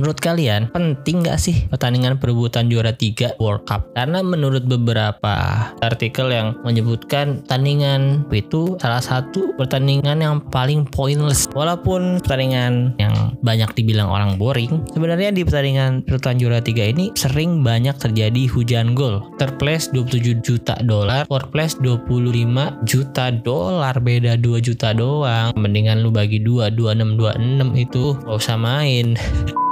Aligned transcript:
Menurut 0.00 0.16
kalian 0.16 0.72
penting 0.72 1.20
nggak 1.20 1.36
sih 1.36 1.68
pertandingan 1.68 2.16
perebutan 2.16 2.72
juara 2.72 2.88
3 2.96 3.36
World 3.36 3.68
Cup? 3.68 3.92
Karena 3.92 4.24
menurut 4.24 4.64
beberapa 4.64 5.36
artikel 5.84 6.32
yang 6.32 6.56
menyebutkan 6.64 7.44
pertandingan 7.44 8.24
itu 8.32 8.80
salah 8.80 9.04
satu 9.04 9.52
pertandingan 9.60 10.24
yang 10.24 10.40
paling 10.48 10.88
pointless. 10.88 11.52
Walaupun 11.52 12.24
pertandingan 12.24 12.96
yang 12.96 13.36
banyak 13.44 13.68
dibilang 13.76 14.08
orang 14.08 14.40
boring, 14.40 14.80
sebenarnya 14.96 15.36
di 15.36 15.44
pertandingan 15.44 16.00
perebutan 16.08 16.40
juara 16.40 16.64
3 16.64 16.96
ini 16.96 17.12
sering 17.12 17.60
banyak 17.60 17.92
terjadi 18.00 18.48
hujan 18.56 18.96
gol. 18.96 19.20
Third 19.36 19.60
place 19.60 19.92
27 19.92 20.40
juta 20.40 20.80
dolar, 20.80 21.28
fourth 21.28 21.52
place 21.52 21.76
25 21.76 22.88
juta 22.88 23.28
dolar, 23.28 24.00
beda 24.00 24.40
2 24.40 24.64
juta 24.64 24.96
doang. 24.96 25.52
Mendingan 25.60 26.00
lu 26.00 26.08
bagi 26.08 26.40
2, 26.40 26.72
26 26.72 27.20
26 27.20 27.84
itu 27.84 28.16
gak 28.16 28.38
usah 28.40 28.56
main. 28.56 29.12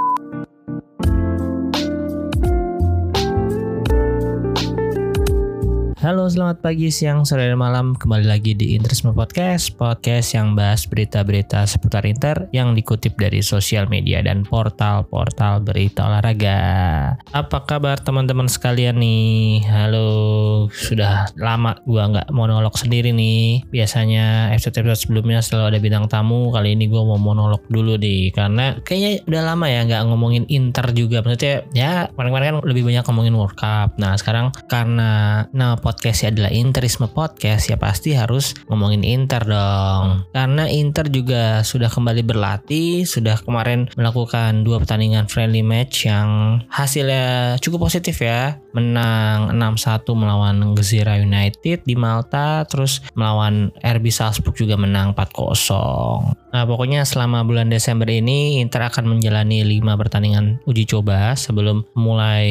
Halo, 5.98 6.30
selamat 6.30 6.62
pagi, 6.62 6.94
siang, 6.94 7.26
sore, 7.26 7.50
dan 7.50 7.58
malam. 7.58 7.90
Kembali 7.90 8.22
lagi 8.22 8.54
di 8.54 8.78
Interisme 8.78 9.10
Podcast, 9.10 9.74
podcast 9.74 10.30
yang 10.30 10.54
bahas 10.54 10.86
berita-berita 10.86 11.66
seputar 11.66 12.06
Inter 12.06 12.46
yang 12.54 12.70
dikutip 12.78 13.18
dari 13.18 13.42
sosial 13.42 13.90
media 13.90 14.22
dan 14.22 14.46
portal-portal 14.46 15.58
berita 15.58 16.06
olahraga. 16.06 16.60
Apa 17.34 17.66
kabar 17.66 17.98
teman-teman 17.98 18.46
sekalian 18.46 19.02
nih? 19.02 19.66
Halo, 19.66 20.06
sudah 20.70 21.34
lama 21.34 21.74
gua 21.82 22.14
nggak 22.14 22.30
monolog 22.30 22.78
sendiri 22.78 23.10
nih. 23.10 23.66
Biasanya 23.66 24.54
episode-episode 24.54 25.02
sebelumnya 25.02 25.42
selalu 25.42 25.74
ada 25.74 25.78
bintang 25.82 26.06
tamu. 26.06 26.54
Kali 26.54 26.78
ini 26.78 26.86
gua 26.86 27.10
mau 27.10 27.18
monolog 27.18 27.66
dulu 27.66 27.98
nih, 27.98 28.30
karena 28.30 28.78
kayaknya 28.86 29.26
udah 29.26 29.42
lama 29.42 29.66
ya 29.66 29.82
nggak 29.82 30.02
ngomongin 30.14 30.46
Inter 30.46 30.94
juga. 30.94 31.26
Maksudnya 31.26 31.66
ya 31.74 32.06
kemarin-kemarin 32.14 32.46
kan 32.54 32.56
lebih 32.70 32.86
banyak 32.86 33.02
ngomongin 33.02 33.34
World 33.34 33.58
Cup. 33.58 33.98
Nah 33.98 34.14
sekarang 34.14 34.54
karena 34.70 35.42
nama 35.50 35.87
podcastnya 35.88 36.36
adalah 36.36 36.52
Interisme 36.52 37.08
Podcast 37.08 37.72
ya 37.72 37.80
pasti 37.80 38.12
harus 38.12 38.52
ngomongin 38.68 39.00
Inter 39.00 39.40
dong. 39.48 40.28
Karena 40.36 40.68
Inter 40.68 41.08
juga 41.08 41.64
sudah 41.64 41.88
kembali 41.88 42.28
berlatih 42.28 43.08
sudah 43.08 43.40
kemarin 43.40 43.88
melakukan 43.96 44.68
dua 44.68 44.84
pertandingan 44.84 45.24
friendly 45.32 45.64
match 45.64 46.04
yang 46.04 46.60
hasilnya 46.68 47.56
cukup 47.64 47.88
positif 47.88 48.20
ya. 48.20 48.60
Menang 48.76 49.56
6-1 49.56 50.04
melawan 50.12 50.76
Gezira 50.76 51.16
United 51.16 51.88
di 51.88 51.96
Malta 51.96 52.68
terus 52.68 53.00
melawan 53.16 53.72
RB 53.80 54.12
Salzburg 54.12 54.54
juga 54.54 54.76
menang 54.76 55.16
4-0 55.16 56.52
Nah 56.52 56.62
pokoknya 56.68 57.02
selama 57.08 57.42
bulan 57.42 57.72
Desember 57.72 58.06
ini 58.06 58.60
Inter 58.60 58.86
akan 58.86 59.18
menjalani 59.18 59.64
5 59.64 60.00
pertandingan 60.00 60.60
uji 60.68 60.84
coba 60.84 61.34
sebelum 61.34 61.88
mulai 61.96 62.46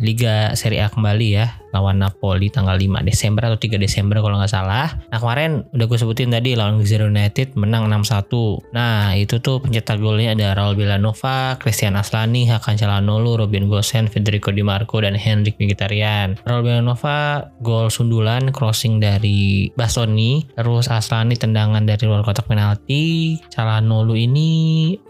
Liga 0.00 0.54
Serie 0.56 0.86
A 0.86 0.88
kembali 0.88 1.28
ya 1.28 1.65
lawan 1.76 2.00
Napoli 2.00 2.48
tanggal 2.48 2.80
5 2.80 3.04
Desember 3.04 3.52
atau 3.52 3.60
3 3.60 3.76
Desember 3.76 4.24
kalau 4.24 4.40
nggak 4.40 4.52
salah. 4.52 4.96
Nah 5.12 5.18
kemarin 5.20 5.68
udah 5.76 5.84
gue 5.84 5.98
sebutin 6.00 6.32
tadi 6.32 6.56
lawan 6.56 6.80
Gezira 6.80 7.04
United 7.04 7.52
menang 7.60 7.92
6-1. 7.92 8.72
Nah 8.72 9.12
itu 9.12 9.36
tuh 9.44 9.60
pencetak 9.60 10.00
golnya 10.00 10.32
ada 10.32 10.56
Raul 10.56 10.72
Villanova, 10.78 11.60
Christian 11.60 12.00
Aslani, 12.00 12.48
Hakan 12.48 12.80
Calhanoglu, 12.80 13.36
Robin 13.44 13.68
Gosen, 13.68 14.08
Federico 14.08 14.48
Di 14.48 14.64
Marco 14.64 14.96
dan 15.04 15.12
Henrik 15.12 15.60
Mkhitaryan. 15.60 16.40
Raul 16.48 16.64
Villanova 16.64 17.52
gol 17.60 17.92
sundulan 17.92 18.48
crossing 18.54 18.96
dari 19.02 19.68
Bastoni, 19.76 20.48
terus 20.56 20.88
Aslani 20.88 21.36
tendangan 21.36 21.84
dari 21.84 22.08
luar 22.08 22.24
kotak 22.24 22.48
penalti, 22.48 23.36
Calhanoglu 23.52 24.16
ini 24.16 24.48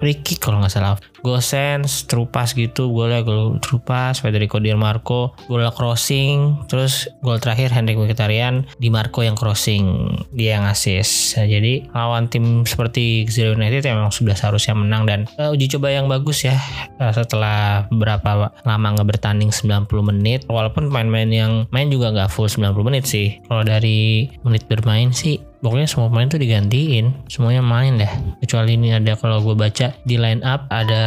free 0.01 0.19
kick 0.25 0.43
kalau 0.43 0.65
nggak 0.65 0.73
salah. 0.73 0.99
Gosens, 1.27 2.07
Trupas 2.07 2.55
gitu, 2.55 2.91
golnya 2.95 3.27
gol 3.27 3.59
Trupas, 3.59 4.23
Federico 4.23 4.63
Di 4.63 4.71
Marco, 4.73 5.35
gol 5.51 5.67
crossing, 5.75 6.56
terus 6.67 7.07
gol 7.21 7.39
terakhir 7.39 7.73
Henrik 7.73 8.01
Mkhitaryan, 8.01 8.65
Di 8.81 8.89
Marco 8.89 9.21
yang 9.21 9.37
crossing, 9.37 10.17
dia 10.33 10.57
yang 10.59 10.65
assist. 10.65 11.37
Nah, 11.37 11.47
jadi 11.47 11.87
lawan 11.93 12.33
tim 12.33 12.65
seperti 12.65 13.29
Zero 13.29 13.53
United 13.55 13.85
memang 13.87 14.11
sudah 14.11 14.33
seharusnya 14.33 14.75
menang 14.77 15.05
dan 15.05 15.21
uh, 15.37 15.53
uji 15.53 15.71
coba 15.77 15.93
yang 15.93 16.07
bagus 16.07 16.47
ya 16.47 16.57
uh, 17.01 17.13
setelah 17.13 17.87
berapa 17.93 18.53
lama 18.65 18.87
nggak 18.97 19.09
bertanding 19.17 19.51
90 19.53 19.89
menit, 20.11 20.41
walaupun 20.49 20.89
pemain-pemain 20.89 21.31
yang 21.31 21.53
main 21.71 21.89
juga 21.93 22.13
nggak 22.13 22.33
full 22.33 22.49
90 22.49 22.73
menit 22.87 23.05
sih. 23.05 23.39
Kalau 23.47 23.63
dari 23.63 24.31
menit 24.43 24.65
bermain 24.71 25.11
sih 25.13 25.41
pokoknya 25.67 25.91
semua 25.91 26.07
pemain 26.07 26.31
tuh 26.31 26.39
digantiin. 26.39 27.27
Semuanya 27.27 27.59
main 27.59 27.99
deh. 27.99 28.13
Kecuali 28.39 28.79
ini 28.79 28.95
ada 28.95 29.19
kalau 29.19 29.43
gue 29.43 29.59
baca 29.59 29.91
di 30.07 30.15
line 30.15 30.47
up 30.47 30.71
ada 30.71 31.03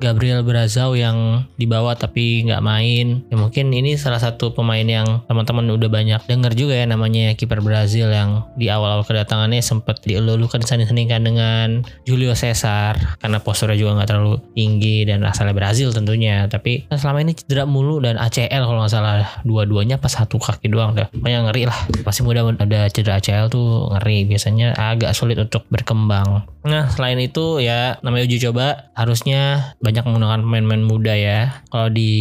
Gabriel 0.00 0.40
Brazau 0.40 0.96
yang 0.96 1.44
dibawa 1.60 1.92
tapi 1.92 2.48
nggak 2.48 2.64
main. 2.64 3.20
Ya 3.28 3.36
mungkin 3.36 3.68
ini 3.76 4.00
salah 4.00 4.16
satu 4.16 4.56
pemain 4.56 4.88
yang 4.88 5.20
teman-teman 5.28 5.68
udah 5.76 5.92
banyak 5.92 6.24
denger 6.24 6.56
juga 6.56 6.80
ya 6.80 6.88
namanya 6.88 7.36
kiper 7.36 7.60
Brazil 7.60 8.08
yang 8.08 8.48
di 8.56 8.72
awal-awal 8.72 9.04
kedatangannya 9.04 9.60
sempat 9.60 10.00
dielulukan 10.08 10.64
disanding-sandingkan 10.64 11.20
dengan 11.20 11.68
Julio 12.08 12.32
Cesar. 12.32 13.20
Karena 13.20 13.36
posturnya 13.44 13.76
juga 13.76 14.00
nggak 14.00 14.08
terlalu 14.08 14.40
tinggi 14.56 15.04
dan 15.04 15.20
asalnya 15.28 15.52
Brazil 15.52 15.92
tentunya. 15.92 16.48
Tapi 16.48 16.88
selama 16.88 17.20
ini 17.20 17.36
cedera 17.36 17.68
mulu 17.68 18.00
dan 18.00 18.16
ACL 18.16 18.64
kalau 18.64 18.80
nggak 18.80 18.94
salah. 18.96 19.28
Dua-duanya 19.44 20.00
pas 20.00 20.16
satu 20.16 20.40
kaki 20.40 20.72
doang 20.72 20.96
deh 20.96 21.04
pokoknya 21.12 21.44
ngeri 21.44 21.68
lah. 21.68 21.76
Pasti 22.00 22.24
mudah 22.24 22.48
ada 22.56 22.88
cedera 22.88 23.20
ACL 23.20 23.52
tuh 23.52 23.89
ngeri. 23.90 24.26
Biasanya 24.26 24.78
agak 24.78 25.12
sulit 25.12 25.36
untuk 25.36 25.66
berkembang. 25.68 26.46
Nah 26.60 26.92
selain 26.92 27.16
itu 27.16 27.56
ya 27.64 27.96
namanya 28.04 28.28
uji 28.28 28.36
coba 28.44 28.92
harusnya 28.92 29.72
banyak 29.80 30.04
menggunakan 30.04 30.44
pemain-pemain 30.44 30.84
muda 30.84 31.14
ya. 31.16 31.40
Kalau 31.72 31.88
di 31.88 32.12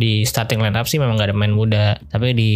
di 0.00 0.24
starting 0.24 0.60
line 0.60 0.76
up 0.76 0.88
sih 0.88 0.96
memang 0.96 1.20
gak 1.20 1.32
ada 1.32 1.36
pemain 1.36 1.52
muda. 1.52 1.86
Tapi 2.08 2.32
di 2.32 2.52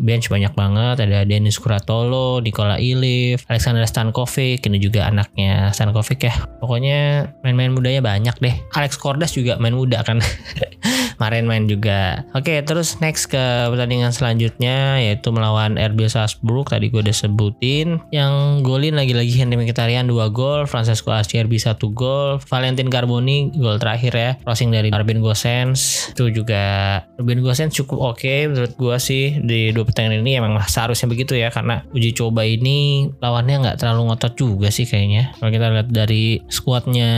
bench 0.00 0.32
banyak 0.32 0.56
banget. 0.56 1.04
Ada 1.04 1.28
Denis 1.28 1.60
Kuratolo 1.60 2.40
Nikola 2.40 2.80
Ilif 2.80 3.44
Alexander 3.48 3.84
Stankovic 3.84 4.64
ini 4.64 4.78
juga 4.80 5.10
anaknya 5.10 5.74
Stankovic 5.74 6.24
ya. 6.24 6.34
Pokoknya 6.62 7.28
main-main 7.44 7.74
mudanya 7.74 8.00
banyak 8.00 8.36
deh. 8.40 8.54
Alex 8.72 8.96
Kordas 8.96 9.36
juga 9.36 9.60
main 9.60 9.76
muda 9.76 10.00
kan. 10.00 10.22
Kemarin 11.20 11.44
main 11.44 11.68
juga. 11.68 12.24
Oke 12.32 12.64
terus 12.64 12.96
next 13.04 13.28
ke 13.28 13.68
pertandingan 13.68 14.14
selanjutnya 14.14 14.96
yaitu 15.02 15.28
melawan 15.34 15.76
RB 15.76 16.08
Salzburg. 16.08 16.70
Tadi 16.70 16.88
gue 16.88 17.04
udah 17.04 17.16
sebutin 17.16 17.89
yang 18.14 18.62
golin 18.62 18.94
lagi-lagi 18.94 19.34
Henry 19.34 19.58
Mkhitaryan 19.58 20.06
2 20.06 20.30
gol. 20.30 20.68
Francesco 20.70 21.10
Acerbi 21.10 21.58
1 21.58 21.80
gol. 21.90 22.38
Valentin 22.44 22.92
Carboni 22.92 23.50
gol 23.56 23.80
terakhir 23.82 24.12
ya. 24.14 24.30
Crossing 24.44 24.70
dari 24.70 24.92
Robin 24.94 25.18
Gosens 25.18 26.12
itu 26.14 26.30
juga 26.30 26.98
Robin 27.16 27.40
Gosens 27.42 27.74
cukup 27.74 28.14
oke 28.14 28.34
menurut 28.52 28.72
gue 28.76 28.96
sih 29.00 29.40
di 29.42 29.74
dua 29.74 29.88
pertandingan 29.88 30.22
ini. 30.22 30.32
Emang 30.38 30.54
seharusnya 30.62 31.08
begitu 31.10 31.34
ya 31.34 31.48
karena 31.50 31.82
uji 31.90 32.14
coba 32.14 32.46
ini 32.46 33.08
lawannya 33.18 33.56
nggak 33.66 33.78
terlalu 33.80 34.12
ngotot 34.12 34.34
juga 34.36 34.68
sih 34.68 34.84
kayaknya. 34.84 35.34
Kalau 35.40 35.50
kita 35.50 35.66
lihat 35.72 35.88
dari 35.90 36.44
skuadnya 36.52 37.12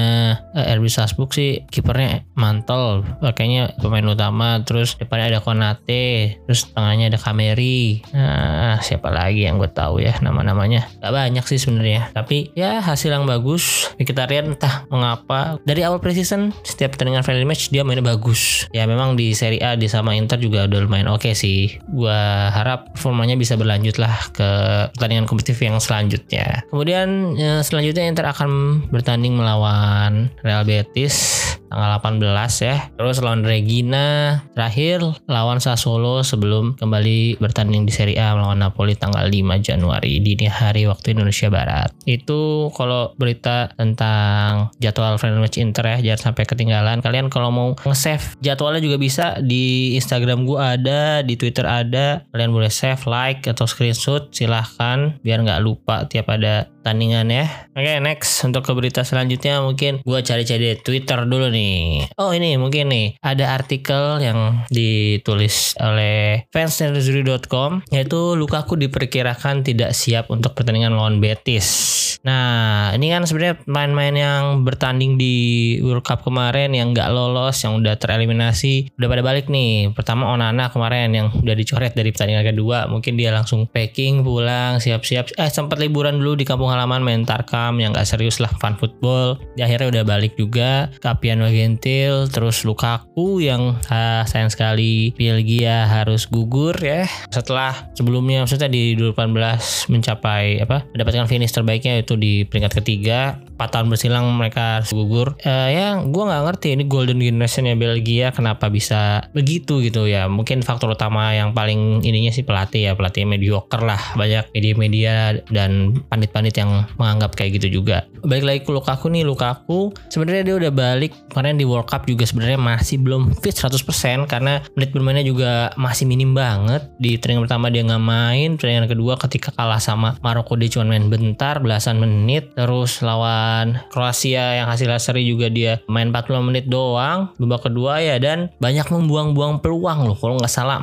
eh, 0.55 0.75
RB 0.79 0.87
Salzburg 0.89 1.35
sih 1.35 1.67
kipernya 1.69 2.25
mantel. 2.39 3.05
Kayaknya 3.21 3.75
pemain 3.83 4.07
utama 4.07 4.63
terus 4.63 4.95
depannya 4.97 5.37
ada 5.37 5.41
Konate 5.43 6.39
terus 6.47 6.71
tengahnya 6.71 7.11
ada 7.11 7.19
Kameri. 7.19 8.05
Nah 8.15 8.79
siapa 8.85 9.11
lagi 9.11 9.45
yang 9.49 9.59
gue 9.59 9.71
tahu 9.73 10.05
ya 10.05 10.15
nama-namanya 10.63 11.03
gak 11.03 11.13
banyak 11.13 11.45
sih 11.51 11.59
sebenarnya. 11.59 12.01
Tapi 12.15 12.55
ya 12.55 12.79
hasil 12.79 13.11
yang 13.11 13.27
bagus. 13.27 13.91
Lihat 13.99 14.47
entah 14.47 14.87
mengapa. 14.89 15.59
Dari 15.67 15.83
awal 15.83 15.99
preseason 15.99 16.55
setiap 16.63 16.95
pertandingan 16.95 17.27
friendly 17.27 17.43
match 17.43 17.75
dia 17.75 17.83
mainnya 17.83 18.07
bagus. 18.07 18.71
Ya 18.71 18.87
memang 18.87 19.19
di 19.19 19.35
Serie 19.35 19.59
A 19.61 19.75
di 19.75 19.91
sama 19.91 20.15
Inter 20.15 20.39
juga 20.39 20.71
udah 20.71 20.79
lumayan 20.87 21.11
oke 21.11 21.27
okay 21.27 21.35
sih. 21.35 21.75
Gue 21.91 22.15
harap 22.55 22.95
performanya 22.95 23.35
bisa 23.35 23.59
berlanjut 23.59 23.99
lah 23.99 24.15
ke 24.31 24.49
pertandingan 24.95 25.27
kompetitif 25.27 25.59
yang 25.59 25.83
selanjutnya. 25.83 26.63
Kemudian 26.71 27.35
ya, 27.35 27.61
selanjutnya 27.67 28.07
Inter 28.07 28.31
akan 28.31 28.85
bertanding 28.95 29.35
melawan 29.35 30.31
Real 30.47 30.63
Betis 30.63 31.43
tanggal 31.73 32.21
18 32.21 32.69
ya. 32.69 32.77
Terus 33.01 33.25
lawan 33.25 33.49
Regina 33.49 34.39
terakhir 34.53 35.01
lawan 35.25 35.59
Sassuolo 35.59 36.21
sebelum 36.21 36.77
kembali 36.77 37.41
bertanding 37.41 37.89
di 37.89 37.93
Serie 37.93 38.21
A 38.21 38.37
melawan 38.37 38.61
Napoli 38.61 38.93
tanggal 38.93 39.25
5 39.25 39.33
Januari 39.65 40.21
dini 40.21 40.45
hari 40.45 40.85
waktu 40.85 41.17
Indonesia 41.17 41.49
Barat. 41.49 41.89
Itu 42.05 42.69
kalau 42.77 43.17
berita 43.17 43.73
tentang 43.81 44.69
jadwal 44.77 45.17
friendly 45.17 45.41
match 45.41 45.57
Inter 45.57 45.97
ya 45.97 46.13
jangan 46.13 46.33
sampai 46.33 46.45
ketinggalan. 46.45 47.01
Kalian 47.01 47.33
kalau 47.33 47.49
mau 47.49 47.69
nge-save 47.89 48.37
jadwalnya 48.45 48.85
juga 48.85 49.01
bisa. 49.01 49.41
Di 49.41 49.97
Instagram 49.97 50.45
gua 50.45 50.77
ada 50.77 51.25
di 51.25 51.41
Twitter 51.41 51.65
ada. 51.65 52.29
Kalian 52.35 52.53
boleh 52.53 52.69
save 52.69 53.01
like 53.09 53.49
atau 53.49 53.65
screenshot. 53.65 54.29
Silahkan 54.35 55.17
biar 55.25 55.41
nggak 55.41 55.63
lupa 55.65 56.05
tiap 56.05 56.29
ada 56.29 56.69
tandingan 56.83 57.31
ya. 57.31 57.47
Oke 57.73 58.03
next 58.03 58.43
untuk 58.45 58.67
ke 58.67 58.73
berita 58.75 59.07
selanjutnya 59.07 59.63
mungkin 59.63 60.03
gue 60.03 60.19
cari-cari 60.21 60.77
Twitter 60.83 61.25
dulu 61.25 61.49
nih. 61.49 62.11
Oh 62.19 62.35
ini 62.35 62.59
mungkin 62.59 62.91
nih 62.91 63.17
ada 63.23 63.55
artikel 63.55 64.19
yang 64.21 64.67
ditulis 64.69 65.79
oleh 65.79 66.45
fansnerdery.com 66.51 67.87
yaitu 67.95 68.35
Lukaku 68.35 68.75
diperkirakan 68.75 69.63
tidak 69.63 69.95
siap 69.95 70.29
untuk 70.29 70.59
pertandingan 70.59 70.99
lawan 70.99 71.23
Betis. 71.23 72.03
Nah 72.23 72.91
ini 72.95 73.11
kan 73.11 73.27
sebenarnya 73.27 73.63
main-main 73.67 74.15
yang 74.15 74.43
bertanding 74.63 75.19
di 75.19 75.35
World 75.83 76.07
Cup 76.07 76.23
kemarin 76.23 76.71
yang 76.75 76.95
nggak 76.95 77.11
lolos, 77.11 77.59
yang 77.67 77.79
udah 77.79 77.99
tereliminasi, 77.99 78.95
udah 78.95 79.09
pada 79.11 79.23
balik 79.23 79.47
nih. 79.51 79.91
Pertama 79.95 80.31
Onana 80.31 80.71
kemarin 80.71 81.11
yang 81.15 81.29
udah 81.35 81.55
dicoret 81.55 81.95
dari 81.95 82.15
pertandingan 82.15 82.55
kedua, 82.55 82.87
mungkin 82.87 83.19
dia 83.19 83.35
langsung 83.35 83.67
packing 83.67 84.23
pulang, 84.23 84.79
siap-siap. 84.79 85.35
Eh 85.35 85.51
sempat 85.51 85.83
liburan 85.83 86.23
dulu 86.23 86.39
di 86.39 86.47
kampung 86.47 86.72
halaman 86.73 87.05
main 87.05 87.23
Tarkam 87.29 87.77
yang 87.77 87.93
nggak 87.93 88.09
serius 88.09 88.41
lah 88.41 88.51
fun 88.57 88.75
football. 88.81 89.37
Di 89.55 89.63
akhirnya 89.63 89.93
udah 90.01 90.05
balik 90.09 90.35
juga. 90.41 90.89
Kapian 91.05 91.45
Gentil, 91.45 92.33
terus 92.33 92.65
Lukaku 92.65 93.45
yang 93.45 93.77
ah, 93.93 94.25
sayang 94.25 94.49
sekali 94.49 95.13
Belgia 95.15 95.85
harus 95.85 96.25
gugur 96.25 96.75
ya. 96.81 97.05
Setelah 97.29 97.93
sebelumnya 97.93 98.43
maksudnya 98.43 98.73
di 98.73 98.97
2018 98.97 99.93
mencapai 99.93 100.65
apa 100.65 100.89
mendapatkan 100.97 101.29
finish 101.29 101.53
terbaiknya 101.53 102.01
itu 102.01 102.17
di 102.17 102.49
peringkat 102.49 102.83
ketiga 102.83 103.37
4 103.59 103.71
tahun 103.71 103.87
bersilang 103.93 104.27
mereka 104.35 104.81
harus 104.81 104.91
gugur 104.91 105.39
uh, 105.45 105.69
ya 105.71 106.01
gue 106.03 106.23
nggak 106.23 106.43
ngerti 106.51 106.69
ini 106.75 106.85
golden 106.89 107.23
generation 107.23 107.69
ya 107.69 107.77
Belgia 107.79 108.27
kenapa 108.35 108.67
bisa 108.73 109.27
begitu 109.31 109.79
gitu 109.85 110.09
ya 110.09 110.27
mungkin 110.27 110.65
faktor 110.65 110.95
utama 110.95 111.31
yang 111.37 111.55
paling 111.55 112.03
ininya 112.03 112.33
sih 112.35 112.43
pelatih 112.43 112.91
ya 112.91 112.93
pelatih 112.99 113.29
mediocre 113.29 113.85
lah 113.85 114.01
banyak 114.19 114.51
media-media 114.51 115.43
dan 115.51 116.03
pandit-pandit 116.11 116.59
menganggap 117.01 117.35
kayak 117.35 117.59
gitu 117.63 117.83
juga. 117.83 118.05
Balik 118.23 118.45
lagi 118.45 118.61
ke 118.63 118.71
Lukaku 118.71 119.11
nih 119.11 119.27
Lukaku 119.27 119.91
sebenarnya 120.13 120.43
dia 120.47 120.55
udah 120.59 120.73
balik 120.73 121.13
kemarin 121.33 121.59
di 121.59 121.67
World 121.67 121.89
Cup 121.89 122.07
juga 122.07 122.29
sebenarnya 122.29 122.61
masih 122.61 123.03
belum 123.03 123.35
fit 123.41 123.57
100% 123.57 124.31
karena 124.31 124.63
menit 124.79 124.91
bermainnya 124.95 125.27
juga 125.27 125.73
masih 125.81 126.05
minim 126.07 126.37
banget. 126.37 126.87
Di 127.01 127.19
training 127.19 127.43
pertama 127.43 127.73
dia 127.73 127.83
nggak 127.83 128.05
main 128.05 128.55
pertandingan 128.61 128.89
kedua 128.91 129.15
ketika 129.19 129.51
kalah 129.57 129.83
sama 129.83 130.15
Maroko 130.23 130.55
dia 130.55 130.71
cuma 130.71 130.93
main 130.93 131.09
bentar 131.09 131.59
belasan 131.59 131.99
menit. 131.99 132.55
Terus 132.55 133.01
lawan 133.03 133.63
lawan 133.63 133.79
Kroasia 133.89 134.59
yang 134.59 134.67
hasilnya 134.67 134.99
seri 134.99 135.23
juga 135.23 135.47
dia 135.47 135.79
main 135.87 136.11
40 136.11 136.49
menit 136.49 136.65
doang 136.67 137.31
babak 137.39 137.71
kedua 137.71 138.03
ya. 138.03 138.19
Dan 138.19 138.51
banyak 138.59 138.91
membuang-buang 138.91 139.63
peluang 139.63 140.11
loh 140.11 140.17
kalau 140.19 140.37
nggak 140.41 140.51
salah 140.51 140.83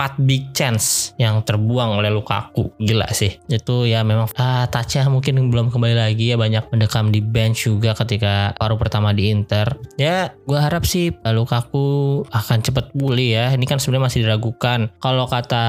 4 0.00 0.16
big 0.24 0.56
chance 0.56 1.12
yang 1.20 1.44
terbuang 1.44 2.00
oleh 2.00 2.08
Lukaku. 2.08 2.72
Gila 2.80 3.12
sih. 3.12 3.36
Itu 3.52 3.84
ya 3.84 4.00
memang 4.00 4.32
ah, 4.40 4.64
mungkin 5.12 5.52
belum 5.52 5.68
kembali 5.68 5.92
lagi 5.92 6.32
ya. 6.32 6.40
Banyak 6.40 6.72
mendekam 6.72 7.12
di 7.12 7.20
bench 7.20 7.68
juga 7.68 7.92
ketika 7.92 8.56
paruh 8.56 8.80
pertama 8.80 9.12
di 9.12 9.28
Inter. 9.28 9.76
Ya 10.00 10.32
gue 10.48 10.56
harap 10.56 10.88
sih 10.88 11.12
eh, 11.12 11.34
Lukaku 11.36 12.24
akan 12.32 12.58
cepet 12.64 12.96
pulih 12.96 13.36
ya. 13.36 13.46
Ini 13.52 13.64
kan 13.68 13.76
sebenarnya 13.76 14.08
masih 14.08 14.20
diragukan. 14.24 14.88
Kalau 15.04 15.28
kata 15.28 15.64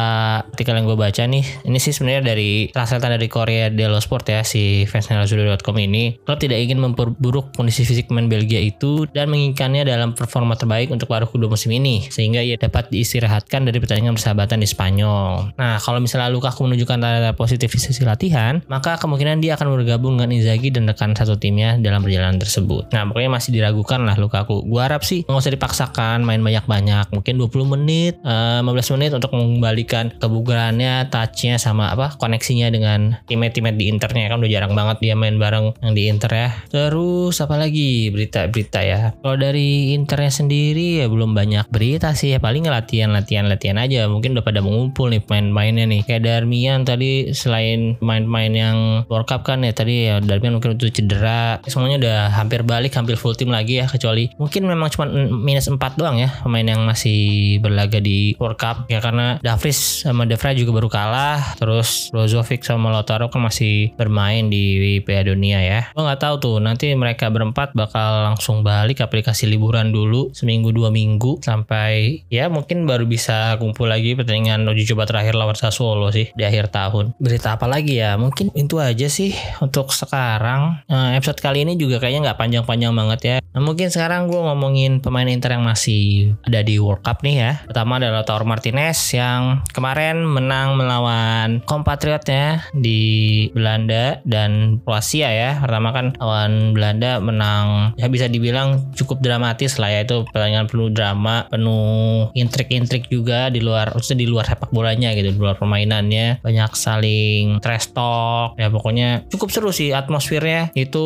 artikel 0.48 0.80
yang 0.80 0.88
gue 0.88 0.96
baca 0.96 1.28
nih 1.28 1.44
ini 1.68 1.78
sih 1.84 1.92
sebenarnya 1.92 2.32
dari 2.32 2.72
translatan 2.72 3.20
dari 3.20 3.28
Korea 3.28 3.68
Delo 3.68 4.00
Sport 4.00 4.32
ya 4.32 4.48
si 4.48 4.88
fansnelazuri.com 4.88 5.76
ini. 5.84 6.16
Klub 6.24 6.40
tidak 6.40 6.64
ingin 6.64 6.80
memperburuk 6.80 7.52
kondisi 7.52 7.84
fisik 7.84 8.08
pemain 8.08 8.32
Belgia 8.32 8.64
itu 8.64 9.04
dan 9.12 9.28
menginginkannya 9.28 9.84
dalam 9.84 10.16
performa 10.16 10.56
terbaik 10.56 10.88
untuk 10.88 11.12
paruh 11.12 11.28
kedua 11.28 11.52
musim 11.52 11.76
ini 11.76 12.08
sehingga 12.08 12.40
ia 12.40 12.56
dapat 12.56 12.88
diistirahatkan 12.94 13.68
dari 13.68 13.82
pertandingan 13.82 14.21
persahabatan 14.22 14.62
di 14.62 14.70
Spanyol. 14.70 15.58
Nah, 15.58 15.82
kalau 15.82 15.98
misalnya 15.98 16.30
Lukaku 16.30 16.70
menunjukkan 16.70 17.02
tanda 17.02 17.34
positif 17.34 17.74
di 17.74 17.82
sesi 17.82 18.06
latihan, 18.06 18.62
maka 18.70 19.02
kemungkinan 19.02 19.42
dia 19.42 19.58
akan 19.58 19.74
bergabung 19.82 20.22
dengan 20.22 20.38
Inzaghi 20.38 20.70
dan 20.70 20.86
rekan 20.86 21.18
satu 21.18 21.42
timnya 21.42 21.82
dalam 21.82 22.06
perjalanan 22.06 22.38
tersebut. 22.38 22.94
Nah, 22.94 23.10
pokoknya 23.10 23.34
masih 23.34 23.50
diragukan 23.58 24.06
lah 24.06 24.14
Lukaku. 24.22 24.62
Gua 24.70 24.86
harap 24.86 25.02
sih 25.02 25.26
nggak 25.26 25.42
usah 25.42 25.54
dipaksakan 25.58 26.22
main 26.22 26.46
banyak-banyak, 26.46 27.10
mungkin 27.10 27.34
20 27.42 27.66
menit, 27.66 28.14
uh, 28.22 28.62
eh, 28.62 28.70
15 28.70 28.94
menit 29.02 29.12
untuk 29.18 29.34
mengembalikan 29.34 30.14
kebugarannya, 30.22 31.10
touchnya 31.10 31.58
sama 31.58 31.90
apa 31.90 32.14
koneksinya 32.22 32.70
dengan 32.70 33.18
teammate-teammate 33.26 33.78
di 33.82 33.90
internya 33.90 34.30
kan 34.30 34.38
udah 34.38 34.52
jarang 34.52 34.78
banget 34.78 35.02
dia 35.02 35.14
main 35.18 35.42
bareng 35.42 35.74
yang 35.82 35.94
di 35.98 36.04
inter 36.06 36.30
ya. 36.30 36.50
Terus 36.70 37.42
apa 37.42 37.58
lagi 37.58 38.14
berita-berita 38.14 38.80
ya? 38.86 39.18
Kalau 39.18 39.38
dari 39.42 39.94
Internya 39.96 40.32
sendiri 40.32 41.02
ya 41.02 41.08
belum 41.08 41.32
banyak 41.32 41.72
berita 41.72 42.14
sih 42.14 42.36
ya 42.36 42.40
paling 42.44 42.68
latihan-latihan-latihan 42.68 43.80
aja. 43.80 44.11
Mungkin 44.12 44.36
udah 44.36 44.46
pada 44.46 44.60
mengumpul 44.60 45.12
nih 45.12 45.24
pemain-pemainnya 45.24 45.86
nih. 45.88 46.02
Kayak 46.04 46.22
Darmian 46.28 46.84
tadi 46.84 47.32
selain 47.32 47.96
main-main 48.04 48.52
yang 48.52 48.78
World 49.08 49.28
Cup 49.28 49.48
kan 49.48 49.64
ya 49.64 49.72
tadi 49.72 50.12
ya 50.12 50.20
Darmian 50.20 50.60
mungkin 50.60 50.76
itu 50.76 50.92
cedera. 50.92 51.64
Semuanya 51.66 51.98
udah 52.02 52.20
hampir 52.36 52.62
balik, 52.66 52.94
hampir 52.98 53.16
full 53.16 53.38
tim 53.38 53.54
lagi 53.54 53.78
ya 53.78 53.86
kecuali 53.86 54.34
mungkin 54.42 54.66
memang 54.66 54.90
cuma 54.90 55.06
minus 55.30 55.70
4 55.70 55.78
doang 55.94 56.18
ya 56.18 56.34
pemain 56.42 56.66
yang 56.66 56.82
masih 56.82 57.62
berlaga 57.62 58.02
di 58.02 58.34
World 58.42 58.58
Cup 58.58 58.90
ya 58.90 58.98
karena 58.98 59.38
Davris 59.46 60.02
sama 60.02 60.26
Devra 60.26 60.58
juga 60.58 60.82
baru 60.82 60.90
kalah 60.90 61.54
terus 61.62 62.10
Brozovic 62.10 62.66
sama 62.66 62.90
Lautaro 62.90 63.30
kan 63.30 63.46
masih 63.46 63.94
bermain 63.94 64.50
di 64.50 64.98
Piala 65.06 65.30
Dunia 65.30 65.62
ya. 65.62 65.94
Gue 65.94 66.02
nggak 66.02 66.18
tahu 66.18 66.36
tuh 66.42 66.58
nanti 66.58 66.90
mereka 66.98 67.30
berempat 67.30 67.78
bakal 67.78 68.34
langsung 68.34 68.66
balik 68.66 69.06
aplikasi 69.06 69.46
liburan 69.46 69.94
dulu 69.94 70.34
seminggu 70.34 70.74
dua 70.74 70.90
minggu 70.90 71.38
sampai 71.46 72.26
ya 72.34 72.50
mungkin 72.50 72.90
baru 72.90 73.06
bisa 73.06 73.62
kumpul 73.62 73.86
lagi 73.86 74.01
pertandingan 74.18 74.66
uji 74.66 74.90
coba 74.94 75.06
terakhir 75.08 75.38
lawan 75.38 75.58
Sassuolo 75.58 76.10
sih 76.10 76.34
di 76.34 76.44
akhir 76.44 76.74
tahun. 76.74 77.14
Berita 77.22 77.56
apa 77.56 77.70
lagi 77.70 78.02
ya? 78.02 78.18
Mungkin 78.18 78.54
itu 78.58 78.82
aja 78.82 79.08
sih 79.08 79.34
untuk 79.62 79.94
sekarang. 79.94 80.82
Nah, 80.90 81.14
episode 81.16 81.40
kali 81.40 81.64
ini 81.64 81.78
juga 81.78 82.02
kayaknya 82.02 82.32
nggak 82.32 82.40
panjang-panjang 82.40 82.94
banget 82.94 83.20
ya. 83.22 83.38
Nah, 83.52 83.62
mungkin 83.62 83.92
sekarang 83.92 84.32
gue 84.32 84.40
ngomongin 84.40 85.04
pemain 85.04 85.28
Inter 85.28 85.56
yang 85.56 85.66
masih 85.68 86.36
ada 86.48 86.64
di 86.64 86.80
World 86.80 87.04
Cup 87.04 87.22
nih 87.26 87.36
ya. 87.36 87.52
Pertama 87.68 88.00
adalah 88.00 88.24
Taur 88.24 88.48
Martinez 88.48 88.98
yang 89.12 89.64
kemarin 89.76 90.24
menang 90.24 90.80
melawan 90.80 91.60
kompatriotnya 91.68 92.64
di 92.72 93.48
Belanda 93.52 94.24
dan 94.24 94.80
Kroasia 94.86 95.30
ya. 95.32 95.52
Pertama 95.60 95.92
kan 95.92 96.16
lawan 96.22 96.72
Belanda 96.72 97.18
menang 97.18 97.98
ya 97.98 98.08
bisa 98.08 98.30
dibilang 98.30 98.94
cukup 98.94 99.20
dramatis 99.24 99.82
lah 99.82 99.90
ya 99.90 100.06
itu 100.06 100.28
pertandingan 100.30 100.70
penuh 100.70 100.90
drama 100.94 101.50
penuh 101.50 102.30
intrik-intrik 102.38 103.10
juga 103.10 103.50
di 103.50 103.64
luar 103.64 103.81
maksudnya 103.90 104.20
di 104.22 104.28
luar 104.30 104.46
sepak 104.46 104.70
bolanya 104.70 105.18
gitu 105.18 105.34
di 105.34 105.40
luar 105.42 105.58
permainannya. 105.58 106.46
Banyak 106.46 106.72
saling 106.78 107.58
trash 107.64 107.90
talk. 107.96 108.54
Ya 108.62 108.70
pokoknya 108.70 109.26
cukup 109.34 109.50
seru 109.50 109.72
sih 109.74 109.96
atmosfernya. 109.96 110.70
Itu 110.78 111.06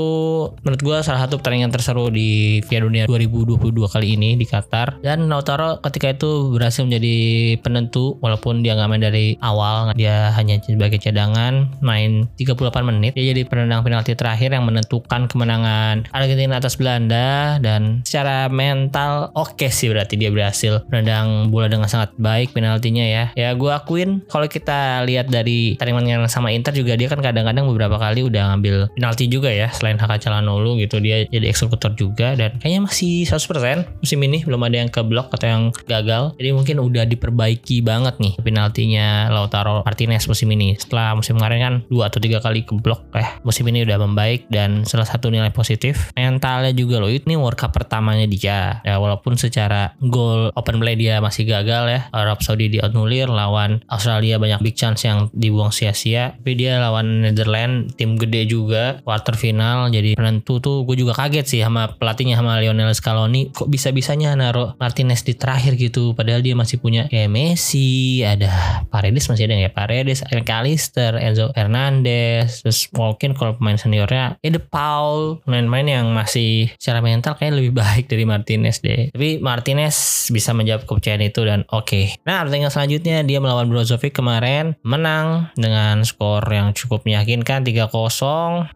menurut 0.66 0.82
gue 0.84 0.98
salah 1.06 1.24
satu 1.24 1.40
pertandingan 1.40 1.72
terseru 1.72 2.12
di 2.12 2.60
Piala 2.68 2.92
Dunia 2.92 3.04
2022 3.08 3.72
kali 3.88 4.08
ini 4.20 4.36
di 4.36 4.44
Qatar. 4.44 5.00
Dan 5.00 5.32
Lautaro 5.32 5.80
ketika 5.80 6.12
itu 6.12 6.52
berhasil 6.52 6.84
menjadi 6.84 7.16
penentu 7.64 8.20
walaupun 8.20 8.60
dia 8.66 8.76
nggak 8.76 8.90
main 8.92 9.04
dari 9.04 9.28
awal 9.40 9.96
dia 9.96 10.34
hanya 10.36 10.60
sebagai 10.60 11.00
cadangan 11.00 11.72
main 11.80 12.28
38 12.36 12.60
menit. 12.84 13.12
Dia 13.16 13.32
jadi 13.32 13.48
penendang 13.48 13.86
penalti 13.86 14.18
terakhir 14.18 14.52
yang 14.52 14.68
menentukan 14.68 15.06
menentukan 15.06 15.30
kemenangan 15.30 15.96
Argentina 16.12 16.58
atas 16.58 16.76
Belanda. 16.76 17.58
Dan 17.62 18.02
secara 18.04 18.48
mental 18.50 19.32
oke 19.38 19.56
okay 19.56 19.70
sih 19.70 19.92
berarti 19.92 20.18
dia 20.18 20.34
berhasil 20.34 20.84
menendang 20.90 21.52
bola 21.54 21.70
dengan 21.70 21.88
sangat 21.92 22.12
baik 22.18 22.52
penaltinya 22.66 23.06
ya. 23.06 23.26
Ya 23.38 23.54
gue 23.54 23.70
akuin 23.70 24.26
kalau 24.26 24.50
kita 24.50 25.06
lihat 25.06 25.30
dari 25.30 25.78
yang 25.78 26.26
sama 26.26 26.50
Inter 26.50 26.74
juga 26.74 26.98
dia 26.98 27.06
kan 27.06 27.22
kadang-kadang 27.22 27.70
beberapa 27.70 28.02
kali 28.02 28.26
udah 28.26 28.54
ngambil 28.54 28.90
penalti 28.98 29.30
juga 29.30 29.54
ya 29.54 29.70
selain 29.70 30.02
Haka 30.02 30.18
Calhanoglu 30.18 30.82
gitu 30.82 30.98
dia 30.98 31.30
jadi 31.30 31.54
eksekutor 31.54 31.94
juga 31.94 32.34
dan 32.34 32.58
kayaknya 32.58 32.90
masih 32.90 33.26
100% 33.30 34.02
musim 34.02 34.20
ini 34.26 34.42
belum 34.42 34.62
ada 34.66 34.82
yang 34.82 34.90
keblok 34.90 35.30
atau 35.34 35.46
yang 35.46 35.64
gagal. 35.86 36.34
Jadi 36.42 36.50
mungkin 36.52 36.82
udah 36.82 37.06
diperbaiki 37.06 37.86
banget 37.86 38.18
nih 38.18 38.34
penaltinya 38.42 39.30
Lautaro 39.30 39.86
Martinez 39.86 40.26
musim 40.26 40.50
ini. 40.52 40.74
Setelah 40.76 41.14
musim 41.14 41.38
kemarin 41.38 41.60
kan 41.62 41.76
dua 41.92 42.10
atau 42.10 42.18
tiga 42.18 42.42
kali 42.42 42.66
keblok 42.66 43.06
eh 43.14 43.28
musim 43.46 43.68
ini 43.70 43.86
udah 43.86 44.02
membaik 44.02 44.48
dan 44.50 44.88
salah 44.88 45.06
satu 45.06 45.30
nilai 45.30 45.52
positif 45.52 46.10
mentalnya 46.16 46.72
juga 46.72 47.04
loh 47.04 47.12
ini 47.12 47.36
World 47.36 47.60
Cup 47.60 47.76
pertamanya 47.76 48.24
dia 48.24 48.80
ya 48.88 48.96
walaupun 48.96 49.36
secara 49.36 49.92
gol 50.00 50.56
open 50.56 50.80
play 50.80 50.96
dia 50.96 51.20
masih 51.20 51.44
gagal 51.44 51.84
ya 51.92 52.00
Arab 52.16 52.40
Saudi 52.40 52.55
dianulir 52.58 53.28
lawan 53.30 53.84
Australia 53.92 54.40
banyak 54.42 54.60
big 54.64 54.76
chance 54.76 55.06
yang 55.06 55.32
dibuang 55.32 55.70
sia-sia 55.72 56.36
tapi 56.36 56.58
dia 56.58 56.82
lawan 56.82 57.24
Netherlands 57.24 57.96
tim 57.96 58.18
gede 58.20 58.50
juga 58.50 59.00
quarter 59.06 59.38
final 59.38 59.92
jadi 59.94 60.18
penentu 60.18 60.60
tuh 60.60 60.84
gue 60.84 60.96
juga 61.00 61.14
kaget 61.16 61.46
sih 61.46 61.62
sama 61.62 61.92
pelatihnya 61.96 62.40
sama 62.40 62.60
Lionel 62.60 62.92
Scaloni 62.92 63.54
kok 63.54 63.70
bisa-bisanya 63.70 64.34
naruh 64.34 64.74
Martinez 64.82 65.22
di 65.24 65.38
terakhir 65.38 65.78
gitu 65.78 66.18
padahal 66.18 66.42
dia 66.42 66.58
masih 66.58 66.82
punya 66.82 67.08
kayak 67.12 67.30
Messi 67.30 68.24
ada 68.26 68.84
Paredes 68.90 69.28
masih 69.30 69.48
ada 69.48 69.56
ya 69.60 69.72
Paredes 69.72 70.26
McAllister 70.32 71.20
Enzo 71.20 71.52
Fernandez 71.54 72.64
terus 72.66 72.90
mungkin 72.96 73.38
kalau 73.38 73.58
pemain 73.60 73.78
seniornya 73.78 74.40
ya 74.42 74.50
Paul 74.60 75.44
main-main 75.46 75.86
yang 75.86 76.12
masih 76.14 76.72
secara 76.80 77.02
mental 77.04 77.36
kayak 77.36 77.58
lebih 77.58 77.74
baik 77.82 78.06
dari 78.08 78.24
Martinez 78.24 78.80
deh. 78.82 79.12
Tapi 79.12 79.42
Martinez 79.42 80.28
bisa 80.32 80.52
menjawab 80.56 80.88
kepercayaan 80.88 81.24
itu 81.26 81.42
dan 81.44 81.68
oke. 81.70 81.86
Okay. 81.86 82.06
Nah 82.24 82.45
pertandingan 82.46 82.70
selanjutnya 82.70 83.26
dia 83.26 83.42
melawan 83.42 83.66
Brozovic 83.66 84.14
kemarin 84.14 84.78
menang 84.86 85.50
dengan 85.58 86.06
skor 86.06 86.46
yang 86.46 86.78
cukup 86.78 87.02
meyakinkan 87.10 87.66
3-0 87.66 87.90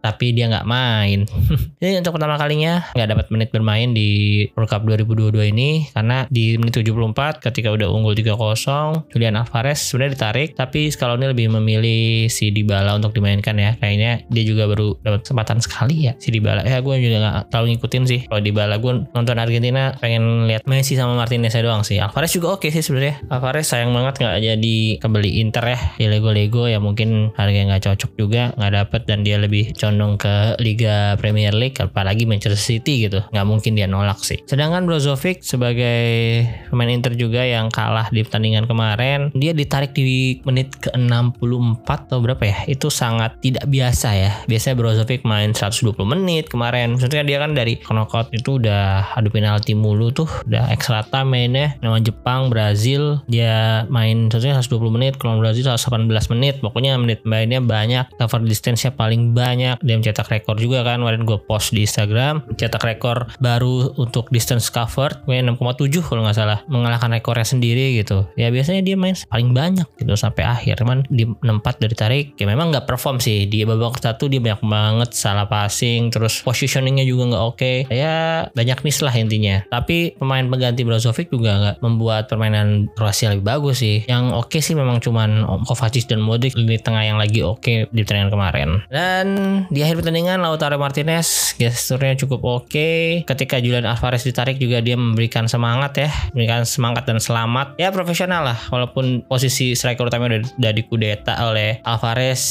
tapi 0.02 0.34
dia 0.34 0.50
nggak 0.50 0.66
main. 0.66 1.30
Jadi 1.82 2.02
untuk 2.02 2.18
pertama 2.18 2.34
kalinya 2.34 2.82
nggak 2.98 3.08
dapat 3.14 3.26
menit 3.30 3.48
bermain 3.54 3.94
di 3.94 4.10
World 4.58 4.70
Cup 4.74 4.82
2022 4.82 5.54
ini 5.54 5.86
karena 5.94 6.26
di 6.26 6.58
menit 6.58 6.74
74 6.82 7.38
ketika 7.38 7.70
udah 7.70 7.86
unggul 7.86 8.18
3-0 8.18 9.14
Julian 9.14 9.38
Alvarez 9.38 9.78
sebenarnya 9.78 10.12
ditarik 10.18 10.48
tapi 10.58 10.90
Scaloni 10.90 11.30
lebih 11.30 11.46
memilih 11.54 12.26
si 12.26 12.50
Dybala 12.50 12.98
untuk 12.98 13.14
dimainkan 13.14 13.54
ya. 13.54 13.78
Kayaknya 13.78 14.26
dia 14.26 14.42
juga 14.42 14.66
baru 14.66 14.98
dapat 15.00 15.22
kesempatan 15.22 15.62
sekali 15.62 16.10
ya 16.10 16.12
si 16.18 16.34
Dybala. 16.34 16.66
Ya 16.66 16.82
gue 16.82 16.94
juga 16.98 17.16
nggak 17.22 17.36
terlalu 17.54 17.78
ngikutin 17.78 18.02
sih 18.10 18.20
kalau 18.26 18.42
Dybala 18.42 18.82
gue 18.82 18.92
nonton 19.14 19.36
Argentina 19.38 19.94
pengen 20.02 20.50
lihat 20.50 20.66
Messi 20.66 20.98
sama 20.98 21.14
Martinez 21.14 21.54
doang 21.60 21.84
sih. 21.84 22.00
Alvarez 22.00 22.32
juga 22.32 22.56
oke 22.56 22.68
sih 22.72 22.82
sebenarnya. 22.82 23.20
Alvarez 23.28 23.59
sayang 23.64 23.94
banget 23.94 24.20
nggak 24.20 24.38
jadi 24.42 24.76
kebeli 25.00 25.30
Inter 25.40 25.64
ya. 25.76 25.78
Di 25.96 26.06
Lego-Lego 26.10 26.66
ya 26.66 26.78
mungkin 26.82 27.32
harganya 27.38 27.76
nggak 27.76 27.84
cocok 27.90 28.12
juga 28.18 28.42
nggak 28.56 28.72
dapet 28.72 29.02
dan 29.08 29.22
dia 29.22 29.36
lebih 29.40 29.72
condong 29.76 30.20
ke 30.20 30.58
Liga 30.60 31.14
Premier 31.16 31.54
League 31.54 31.78
apalagi 31.80 32.26
Manchester 32.28 32.58
City 32.58 33.08
gitu. 33.08 33.24
Nggak 33.32 33.46
mungkin 33.46 33.72
dia 33.78 33.86
nolak 33.86 34.20
sih. 34.20 34.38
Sedangkan 34.44 34.84
Brozovic 34.84 35.42
sebagai 35.46 36.44
pemain 36.68 36.90
Inter 36.90 37.14
juga 37.14 37.46
yang 37.46 37.70
kalah 37.70 38.10
di 38.10 38.20
pertandingan 38.26 38.66
kemarin 38.66 39.30
dia 39.34 39.54
ditarik 39.56 39.94
di 39.94 40.40
menit 40.44 40.74
ke 40.78 40.90
64 40.92 42.10
atau 42.10 42.18
berapa 42.18 42.42
ya? 42.42 42.56
Itu 42.66 42.90
sangat 42.90 43.38
tidak 43.38 43.66
biasa 43.70 44.08
ya. 44.16 44.32
Biasanya 44.50 44.76
Brozovic 44.78 45.22
main 45.22 45.54
120 45.54 45.94
menit 46.06 46.50
kemarin. 46.50 46.98
Maksudnya 46.98 47.22
dia 47.22 47.38
kan 47.38 47.54
dari 47.54 47.78
knockout 47.78 48.32
itu 48.34 48.58
udah 48.58 49.14
adu 49.14 49.30
penalti 49.30 49.78
mulu 49.78 50.10
tuh. 50.10 50.28
Udah 50.46 50.70
extra 50.74 51.06
time 51.06 51.30
mainnya. 51.30 51.78
Lawan 51.80 52.02
Jepang 52.02 52.50
Brazil 52.50 53.22
dia 53.30 53.49
main 53.88 54.28
sebenarnya 54.30 54.62
120 54.64 54.96
menit 54.96 55.14
kalau 55.16 55.38
Brazil 55.38 55.70
118 55.70 56.32
menit. 56.36 56.54
Pokoknya 56.60 56.96
menit 57.00 57.22
mainnya 57.24 57.62
banyak 57.62 58.10
cover 58.16 58.42
distance-nya 58.44 58.94
paling 58.94 59.32
banyak. 59.32 59.78
Dia 59.80 59.94
mencetak 59.96 60.28
rekor 60.28 60.56
juga 60.56 60.82
kan 60.82 61.00
kemarin 61.00 61.24
gue 61.24 61.38
post 61.40 61.72
di 61.72 61.84
Instagram. 61.84 62.44
Cetak 62.56 62.82
rekor 62.82 63.30
baru 63.38 63.94
untuk 63.96 64.28
distance 64.28 64.68
covered 64.68 65.22
gue 65.24 65.36
6,7 65.38 66.02
kalau 66.04 66.26
nggak 66.26 66.36
salah. 66.36 66.58
Mengalahkan 66.70 67.10
rekornya 67.14 67.46
sendiri 67.46 67.98
gitu. 68.00 68.26
Ya 68.36 68.52
biasanya 68.52 68.84
dia 68.84 68.96
main 68.98 69.16
paling 69.28 69.50
banyak 69.52 69.86
gitu 69.98 70.12
sampai 70.14 70.46
akhir. 70.46 70.82
Cuman 70.82 71.06
di 71.08 71.26
64 71.26 71.82
dari 71.82 71.94
tarik 71.94 72.24
ya 72.36 72.46
memang 72.46 72.70
nggak 72.74 72.86
perform 72.86 73.18
sih. 73.18 73.46
Di 73.46 73.64
babak 73.64 74.00
satu 74.00 74.26
dia 74.26 74.42
banyak 74.42 74.62
banget 74.64 75.10
salah 75.16 75.46
passing 75.46 76.12
terus 76.12 76.40
positioningnya 76.44 77.04
juga 77.04 77.34
nggak 77.34 77.44
oke. 77.44 77.58
Okay. 77.60 77.76
ya 77.92 78.48
banyak 78.52 78.78
miss 78.82 79.00
lah 79.04 79.12
intinya. 79.12 79.62
Tapi 79.68 80.16
pemain 80.16 80.44
pengganti 80.46 80.82
Brozovic 80.86 81.28
juga 81.28 81.56
nggak 81.56 81.76
membuat 81.84 82.26
permainan 82.30 82.88
Kroasia 82.96 83.32
bagus 83.40 83.82
sih. 83.82 84.04
Yang 84.06 84.24
oke 84.36 84.48
okay 84.52 84.60
sih 84.60 84.76
memang 84.76 85.00
cuman 85.02 85.44
Kovacic 85.66 86.06
dan 86.06 86.20
Modric 86.22 86.54
di 86.54 86.76
tengah 86.78 87.02
yang 87.04 87.18
lagi 87.18 87.40
oke 87.42 87.60
okay 87.60 87.76
di 87.90 88.04
pertandingan 88.04 88.32
kemarin. 88.32 88.68
Dan 88.92 89.26
di 89.68 89.80
akhir 89.82 90.04
pertandingan 90.04 90.40
Lautaro 90.44 90.76
Martinez 90.76 91.56
gesturnya 91.56 92.16
cukup 92.16 92.40
oke. 92.44 92.68
Okay. 92.70 93.22
ketika 93.26 93.58
Julian 93.58 93.88
Alvarez 93.88 94.22
ditarik 94.22 94.60
juga 94.60 94.80
dia 94.84 94.94
memberikan 94.94 95.48
semangat 95.50 95.92
ya. 95.96 96.10
Memberikan 96.32 96.62
semangat 96.68 97.08
dan 97.08 97.18
selamat. 97.18 97.76
Ya 97.80 97.90
profesional 97.90 98.44
lah. 98.46 98.58
Walaupun 98.68 99.24
posisi 99.26 99.74
striker 99.74 100.06
utama 100.06 100.28
udah, 100.28 100.44
udah 100.60 100.72
dikudeta 100.72 101.34
oleh 101.48 101.80
Alvarez. 101.82 102.42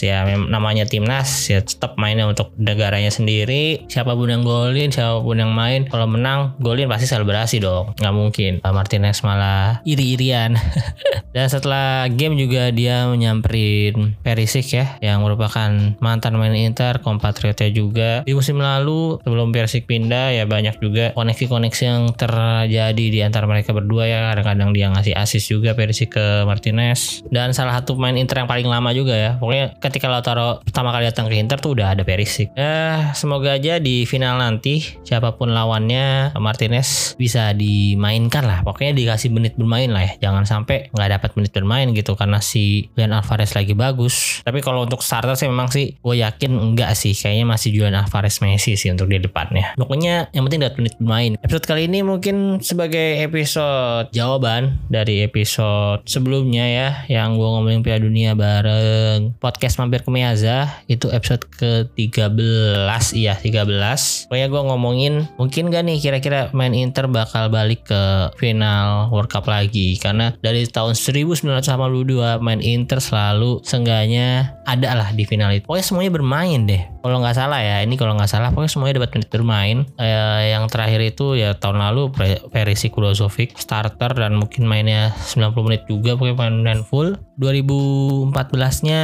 Ya 0.00 0.24
namanya 0.24 0.88
timnas. 0.88 1.52
Ya 1.52 1.60
tetap 1.60 2.00
mainnya 2.00 2.24
untuk 2.24 2.56
negaranya 2.56 3.12
sendiri. 3.12 3.84
Siapa 3.86 4.16
pun 4.16 4.32
yang 4.32 4.42
golin 4.42 4.88
siapa 4.88 5.20
pun 5.20 5.36
yang 5.36 5.52
main. 5.52 5.84
Kalau 5.86 6.08
menang 6.08 6.56
golin 6.58 6.88
pasti 6.88 7.04
selebrasi 7.04 7.60
dong. 7.60 7.92
Nggak 8.00 8.14
mungkin. 8.16 8.52
Martinez 8.64 9.20
malah 9.20 9.84
iri-irian 10.30 10.54
dan 11.36 11.46
setelah 11.50 12.06
game 12.10 12.38
juga 12.38 12.70
dia 12.70 13.06
menyamperin 13.10 14.14
Perisic 14.22 14.74
ya 14.74 14.86
yang 15.02 15.22
merupakan 15.26 15.70
mantan 15.98 16.38
main 16.38 16.54
Inter 16.54 17.02
kompatriotnya 17.02 17.70
juga. 17.70 18.10
Di 18.22 18.32
musim 18.34 18.62
lalu 18.62 19.18
sebelum 19.22 19.50
Perisic 19.50 19.86
pindah 19.90 20.34
ya 20.34 20.44
banyak 20.46 20.78
juga 20.78 21.10
koneksi-koneksi 21.14 21.82
yang 21.82 22.02
terjadi 22.14 23.04
di 23.10 23.20
antara 23.22 23.46
mereka 23.46 23.74
berdua 23.74 24.06
ya. 24.06 24.18
Kadang-kadang 24.34 24.70
dia 24.74 24.86
ngasih 24.90 25.14
assist 25.18 25.50
juga 25.50 25.74
Perisic 25.74 26.14
ke 26.14 26.46
Martinez. 26.46 27.22
Dan 27.30 27.54
salah 27.54 27.78
satu 27.78 27.98
pemain 27.98 28.14
Inter 28.14 28.42
yang 28.42 28.50
paling 28.50 28.66
lama 28.66 28.90
juga 28.94 29.14
ya. 29.14 29.30
Pokoknya 29.38 29.74
ketika 29.78 30.06
Lautaro 30.10 30.62
pertama 30.62 30.94
kali 30.94 31.10
datang 31.10 31.26
ke 31.30 31.38
Inter 31.38 31.58
tuh 31.58 31.78
udah 31.78 31.94
ada 31.94 32.02
Perisic. 32.02 32.50
Ya 32.54 33.10
semoga 33.14 33.54
aja 33.54 33.78
di 33.78 34.06
final 34.06 34.38
nanti 34.38 34.82
siapa 35.06 35.34
pun 35.38 35.54
lawannya 35.54 36.34
Martinez 36.38 37.14
bisa 37.14 37.54
dimainkan 37.54 38.46
lah. 38.46 38.66
Pokoknya 38.66 38.94
dikasih 38.94 39.30
menit 39.30 39.54
bermain 39.54 39.90
lah 39.90 40.06
ya 40.06 40.09
jangan 40.18 40.42
sampai 40.42 40.90
nggak 40.90 41.10
dapat 41.20 41.30
menit 41.38 41.52
bermain 41.54 41.86
gitu 41.94 42.18
karena 42.18 42.42
si 42.42 42.90
Julian 42.98 43.14
Alvarez 43.14 43.54
lagi 43.54 43.78
bagus. 43.78 44.42
Tapi 44.42 44.58
kalau 44.58 44.82
untuk 44.82 45.04
starter 45.06 45.38
sih 45.38 45.46
memang 45.46 45.70
sih 45.70 45.94
gue 45.94 46.16
yakin 46.18 46.50
enggak 46.50 46.98
sih. 46.98 47.14
Kayaknya 47.14 47.46
masih 47.46 47.70
Julian 47.70 47.94
Alvarez 47.94 48.42
Messi 48.42 48.74
sih 48.74 48.90
untuk 48.90 49.06
di 49.06 49.22
depannya. 49.22 49.78
Pokoknya 49.78 50.32
yang 50.34 50.48
penting 50.48 50.66
dapat 50.66 50.76
menit 50.80 50.94
bermain. 50.98 51.32
Episode 51.44 51.66
kali 51.70 51.86
ini 51.86 52.02
mungkin 52.02 52.58
sebagai 52.64 53.22
episode 53.22 54.10
jawaban 54.10 54.80
dari 54.88 55.22
episode 55.22 56.02
sebelumnya 56.08 56.64
ya 56.66 56.88
yang 57.06 57.36
gue 57.36 57.48
ngomongin 57.48 57.80
Piala 57.84 58.00
Dunia 58.02 58.32
bareng 58.34 59.36
podcast 59.38 59.76
mampir 59.76 60.02
ke 60.02 60.10
Miyaza 60.10 60.66
itu 60.88 61.12
episode 61.12 61.44
ke-13 61.54 63.04
iya 63.14 63.36
13 63.36 64.30
pokoknya 64.30 64.48
gue 64.48 64.62
ngomongin 64.72 65.14
mungkin 65.36 65.68
gak 65.68 65.84
nih 65.84 65.98
kira-kira 66.00 66.40
main 66.56 66.72
Inter 66.72 67.06
bakal 67.06 67.52
balik 67.52 67.84
ke 67.84 68.32
final 68.40 69.12
World 69.12 69.28
Cup 69.28 69.46
lagi 69.46 69.99
karena 70.00 70.34
dari 70.40 70.64
tahun 70.64 70.96
1982 70.96 72.40
main 72.40 72.60
Inter 72.64 72.98
selalu 72.98 73.60
sengganya 73.62 74.56
ada 74.76 74.94
lah 74.94 75.08
di 75.10 75.26
final 75.26 75.50
itu. 75.50 75.66
Pokoknya 75.66 75.86
semuanya 75.86 76.12
bermain 76.14 76.60
deh. 76.66 76.82
Kalau 77.00 77.16
nggak 77.24 77.36
salah 77.36 77.60
ya 77.64 77.80
ini 77.80 77.96
kalau 77.96 78.12
nggak 78.12 78.28
salah 78.28 78.52
pokoknya 78.52 78.72
semuanya 78.72 78.94
dapat 79.00 79.10
menit 79.16 79.28
bermain. 79.32 79.78
Eh, 79.96 80.52
yang 80.52 80.68
terakhir 80.68 81.00
itu 81.00 81.34
ya 81.34 81.56
tahun 81.56 81.80
lalu 81.80 82.12
Perisic 82.52 82.92
Kulozovic 82.92 83.56
starter 83.56 84.12
dan 84.12 84.36
mungkin 84.36 84.68
mainnya 84.68 85.16
90 85.32 85.66
menit 85.66 85.82
juga 85.88 86.14
pokoknya 86.14 86.36
main 86.60 86.84
full. 86.84 87.16
2014-nya 87.40 89.02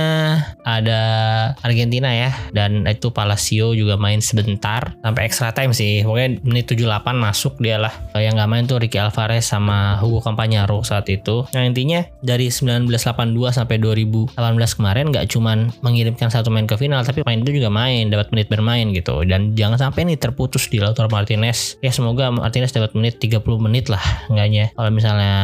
ada 0.61 1.02
Argentina 1.64 2.12
ya 2.12 2.37
dan 2.52 2.85
itu 2.85 3.08
Palacio 3.08 3.73
juga 3.73 3.96
main 3.96 4.20
sebentar 4.20 4.92
sampai 5.00 5.23
extra 5.25 5.56
time 5.56 5.73
sih. 5.73 6.04
Pokoknya 6.04 6.44
menit 6.44 6.68
78 6.68 7.16
masuk 7.16 7.56
dia 7.64 7.80
lah. 7.80 7.96
Yang 8.12 8.37
nggak 8.37 8.50
main 8.52 8.64
tuh 8.68 8.76
Ricky 8.76 9.00
Alvarez 9.00 9.49
sama 9.49 9.96
Hugo 10.04 10.20
Campagnaro 10.20 10.85
saat 10.85 11.08
itu. 11.08 11.49
Nah 11.56 11.64
intinya 11.64 12.04
dari 12.20 12.52
1982 12.52 13.56
sampai 13.56 13.80
2018 13.80 14.37
kemarin 14.76 15.08
nggak 15.08 15.26
cuman 15.56 15.72
mengirimkan 15.80 16.28
satu 16.28 16.52
main 16.52 16.68
ke 16.68 16.76
final 16.76 17.00
tapi 17.00 17.25
main 17.25 17.40
itu 17.40 17.56
juga 17.56 17.72
main 17.72 18.12
dapat 18.12 18.28
menit 18.34 18.52
bermain 18.52 18.92
gitu 18.92 19.25
dan 19.25 19.56
jangan 19.56 19.80
sampai 19.80 20.04
nih 20.04 20.20
terputus 20.20 20.68
di 20.68 20.76
Lautaro 20.82 21.08
Martinez 21.08 21.80
ya 21.80 21.88
semoga 21.88 22.28
Martinez 22.28 22.76
dapat 22.76 22.92
menit 22.92 23.16
30 23.16 23.40
menit 23.56 23.88
lah 23.88 24.02
enggaknya 24.28 24.68
kalau 24.76 24.90
misalnya 24.92 25.34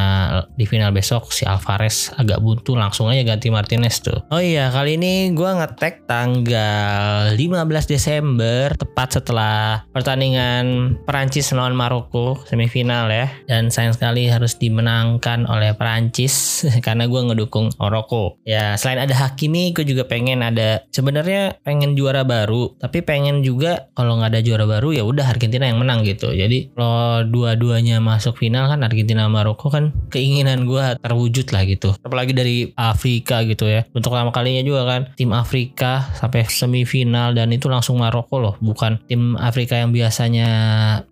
di 0.53 0.69
final 0.69 0.93
besok 0.93 1.33
si 1.33 1.49
Alvarez 1.49 2.13
agak 2.21 2.43
buntu 2.45 2.77
langsung 2.77 3.09
aja 3.09 3.25
ganti 3.25 3.49
Martinez 3.49 4.03
tuh. 4.03 4.19
Oh 4.29 4.43
iya, 4.43 4.69
kali 4.69 5.01
ini 5.01 5.33
gue 5.33 5.47
ngetek 5.47 6.05
tanggal 6.05 7.33
15 7.35 7.93
Desember 7.93 8.75
tepat 8.75 9.23
setelah 9.23 9.87
pertandingan 9.95 10.97
Perancis 11.07 11.49
melawan 11.55 11.77
Maroko 11.77 12.41
semifinal 12.45 13.09
ya. 13.09 13.31
Dan 13.47 13.73
sayang 13.73 13.95
sekali 13.97 14.29
harus 14.29 14.59
dimenangkan 14.59 15.49
oleh 15.49 15.73
Perancis 15.77 16.63
karena 16.87 17.07
gue 17.07 17.21
ngedukung 17.21 17.73
Maroko. 17.79 18.37
Ya, 18.43 18.75
selain 18.77 19.07
ada 19.07 19.15
Hakimi, 19.15 19.73
gue 19.73 19.87
pengen 20.09 20.41
ada 20.41 20.89
sebenarnya 20.89 21.61
pengen 21.61 21.93
juara 21.93 22.25
baru, 22.25 22.73
tapi 22.81 23.05
pengen 23.05 23.45
juga 23.45 23.93
kalau 23.93 24.17
nggak 24.17 24.33
ada 24.33 24.41
juara 24.41 24.65
baru 24.65 24.97
ya 24.97 25.05
udah 25.05 25.29
Argentina 25.29 25.69
yang 25.69 25.77
menang 25.77 26.03
gitu. 26.09 26.33
Jadi 26.33 26.73
kalau 26.73 27.29
dua-duanya 27.29 28.01
masuk 28.01 28.41
final 28.41 28.73
kan 28.73 28.81
Argentina 28.81 29.29
Maroko 29.29 29.69
kan 29.69 29.93
keinginan 30.09 30.65
gue 30.65 30.97
terwujud 30.99 31.53
lah 31.53 31.63
gitu. 31.69 31.93
Apalagi 32.01 32.33
dari 32.33 32.73
Afrika 32.75 33.45
gitu 33.45 33.69
ya. 33.69 33.85
Untuk 33.93 34.17
pertama 34.17 34.33
kalinya 34.33 34.65
juga 34.65 34.89
kan 34.89 35.01
tim 35.15 35.37
Afrika 35.37 36.09
sampai 36.17 36.49
semifinal 36.49 37.37
dan 37.37 37.53
itu 37.53 37.69
langsung 37.69 38.01
Maroko 38.01 38.41
loh, 38.41 38.55
bukan 38.63 39.03
tim 39.05 39.37
Afrika 39.37 39.77
yang 39.77 39.93
biasanya 39.93 40.49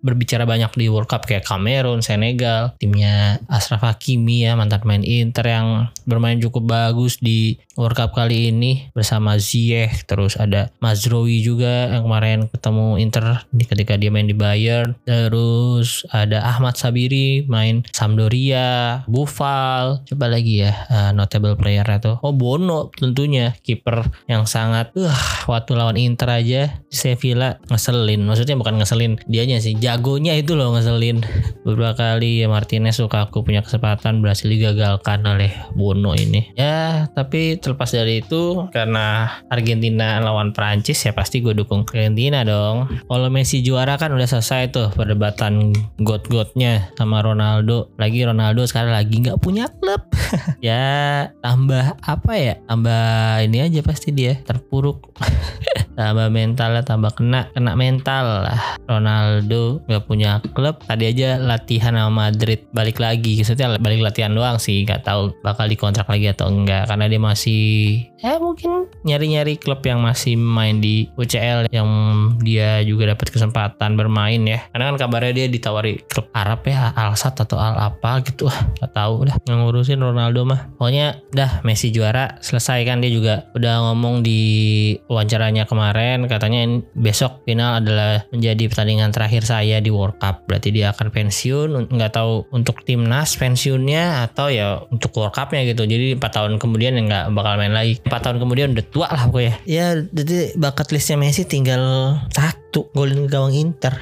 berbicara 0.01 0.47
banyak 0.49 0.73
di 0.73 0.85
World 0.89 1.09
Cup 1.11 1.29
kayak 1.29 1.45
Kamerun, 1.45 2.01
Senegal, 2.01 2.73
timnya 2.79 3.37
Ashraf 3.51 3.83
Hakimi 3.83 4.47
ya 4.47 4.55
mantan 4.55 4.81
main 4.87 5.03
Inter 5.03 5.45
yang 5.45 5.67
bermain 6.07 6.39
cukup 6.39 6.63
bagus 6.65 7.19
di 7.19 7.59
World 7.75 7.97
Cup 7.99 8.15
kali 8.15 8.53
ini 8.53 8.70
bersama 8.93 9.35
Ziyech 9.39 10.05
terus 10.05 10.35
ada 10.35 10.71
Mazrowi 10.83 11.43
juga 11.43 11.91
yang 11.91 12.03
kemarin 12.07 12.39
ketemu 12.51 12.85
Inter 12.99 13.25
ketika 13.53 13.95
dia 13.95 14.11
main 14.13 14.27
di 14.27 14.35
Bayern. 14.35 14.97
Terus 15.07 16.03
ada 16.11 16.43
Ahmad 16.45 16.75
Sabiri 16.75 17.45
main 17.47 17.83
Sampdoria, 17.91 19.01
Buffal, 19.07 20.03
coba 20.07 20.25
lagi 20.27 20.65
ya 20.65 20.73
uh, 20.89 21.11
notable 21.15 21.55
player 21.55 21.85
itu. 21.85 22.17
Oh 22.21 22.33
Bono 22.35 22.91
tentunya 22.93 23.55
kiper 23.61 24.07
yang 24.27 24.45
sangat 24.49 24.91
uh 24.97 25.47
waktu 25.47 25.75
lawan 25.77 25.97
Inter 25.97 26.29
aja 26.31 26.81
Sevilla 26.91 27.57
ngeselin. 27.71 28.25
Maksudnya 28.25 28.55
bukan 28.57 28.81
ngeselin 28.81 29.17
dianya 29.25 29.61
sih, 29.63 29.77
jagonya 29.77 30.37
itu 30.37 30.53
loh 30.57 30.73
ngeselin. 30.75 31.23
Beberapa 31.63 31.97
kali 31.97 32.43
ya 32.43 32.47
Martinez 32.49 32.97
suka 32.97 33.29
aku 33.29 33.45
punya 33.45 33.61
kesempatan 33.61 34.19
berhasil 34.19 34.49
digagalkan 34.49 35.23
oleh 35.25 35.51
Bono 35.73 36.13
ini. 36.17 36.51
Ya, 36.57 37.07
tapi 37.13 37.57
terlepas 37.57 37.93
dari 37.93 38.21
itu 38.21 38.60
karena 38.69 39.39
Argentina 39.49 40.21
lawan 40.21 40.53
Prancis 40.53 41.01
ya 41.01 41.15
pasti 41.17 41.41
gue 41.41 41.57
dukung 41.57 41.87
Argentina 41.89 42.45
dong. 42.45 42.85
Kalau 43.09 43.27
Messi 43.33 43.65
juara 43.65 43.97
kan 43.97 44.13
udah 44.13 44.29
selesai 44.29 44.69
tuh 44.69 44.87
perdebatan 44.93 45.73
god-godnya 45.97 46.93
sama 46.93 47.25
Ronaldo. 47.25 47.89
Lagi 47.97 48.21
Ronaldo 48.21 48.61
sekarang 48.69 48.93
lagi 48.93 49.17
nggak 49.17 49.41
punya 49.41 49.65
klub. 49.81 50.05
ya 50.61 51.25
tambah 51.41 51.97
apa 52.05 52.33
ya? 52.37 52.55
Tambah 52.69 53.03
ini 53.49 53.57
aja 53.65 53.79
pasti 53.81 54.13
dia 54.13 54.37
terpuruk. 54.45 55.09
tambah 55.95 56.27
mentalnya 56.31 56.81
tambah 56.81 57.11
kena 57.13 57.51
kena 57.51 57.75
mental 57.75 58.47
lah 58.47 58.79
Ronaldo 58.87 59.83
nggak 59.85 60.03
punya 60.07 60.39
klub 60.55 60.79
tadi 60.87 61.11
aja 61.11 61.37
latihan 61.37 61.93
sama 61.93 62.31
Madrid 62.31 62.65
balik 62.71 62.97
lagi 62.97 63.37
maksudnya 63.39 63.77
balik 63.77 64.01
latihan 64.01 64.31
doang 64.31 64.57
sih 64.57 64.87
nggak 64.87 65.03
tahu 65.03 65.35
bakal 65.43 65.67
dikontrak 65.67 66.07
lagi 66.07 66.31
atau 66.31 66.47
enggak 66.49 66.87
karena 66.87 67.05
dia 67.11 67.21
masih 67.21 67.63
ya 68.21 68.39
mungkin. 68.51 68.91
Nyari-nyari 69.07 69.55
klub 69.55 69.79
yang 69.87 70.03
masih 70.03 70.35
main 70.35 70.83
di 70.83 71.07
UCL 71.15 71.71
yang 71.71 71.87
dia 72.43 72.83
juga 72.83 73.15
dapat 73.15 73.31
kesempatan 73.31 73.95
bermain 73.95 74.43
ya. 74.43 74.67
Karena 74.75 74.91
kan 74.91 75.07
kabarnya 75.07 75.33
dia 75.43 75.47
ditawari 75.47 76.03
klub 76.11 76.27
Arab 76.35 76.67
ya 76.67 76.91
Al 76.91 77.15
Sadd 77.15 77.47
atau 77.47 77.55
Al 77.55 77.79
apa 77.79 78.19
gitu. 78.27 78.51
Ah 78.51 78.67
nggak 78.75 78.91
tahu 78.91 79.13
udah 79.23 79.35
ngurusin 79.47 80.03
Ronaldo 80.03 80.43
mah. 80.43 80.67
Pokoknya 80.75 81.23
dah 81.31 81.63
Messi 81.63 81.95
juara 81.95 82.35
selesai 82.43 82.83
kan. 82.83 82.99
Dia 82.99 83.11
juga 83.11 83.47
udah 83.55 83.91
ngomong 83.91 84.19
di 84.21 84.41
wawancaranya 85.07 85.63
kemarin 85.63 86.27
katanya 86.27 86.83
besok 86.93 87.47
final 87.47 87.79
adalah 87.79 88.27
menjadi 88.35 88.67
pertandingan 88.67 89.15
terakhir 89.15 89.47
saya 89.47 89.79
di 89.79 89.87
World 89.87 90.19
Cup. 90.19 90.43
Berarti 90.45 90.75
dia 90.75 90.91
akan 90.91 91.07
pensiun 91.09 91.87
nggak 91.87 92.11
tahu 92.11 92.51
untuk 92.51 92.83
timnas 92.83 93.39
pensiunnya 93.39 94.27
atau 94.27 94.51
ya 94.51 94.83
untuk 94.91 95.15
World 95.15 95.31
Cupnya 95.31 95.63
gitu. 95.63 95.87
Jadi 95.87 96.19
empat 96.19 96.35
tahun 96.35 96.59
kemudian 96.59 96.99
ya 96.99 97.01
nggak 97.07 97.25
bakal 97.31 97.55
main 97.55 97.71
lagi. 97.71 98.01
4 98.01 98.11
tahun 98.19 98.37
kemudian 98.41 98.73
udah 98.73 98.85
tua 98.89 99.07
lah 99.13 99.29
pokoknya. 99.29 99.61
Ya 99.69 100.01
jadi 100.01 100.57
bakat 100.57 100.89
listnya 100.89 101.21
Messi 101.21 101.45
tinggal 101.45 102.17
satu 102.33 102.89
golin 102.97 103.29
ke 103.29 103.37
gawang 103.37 103.53
Inter. 103.53 103.93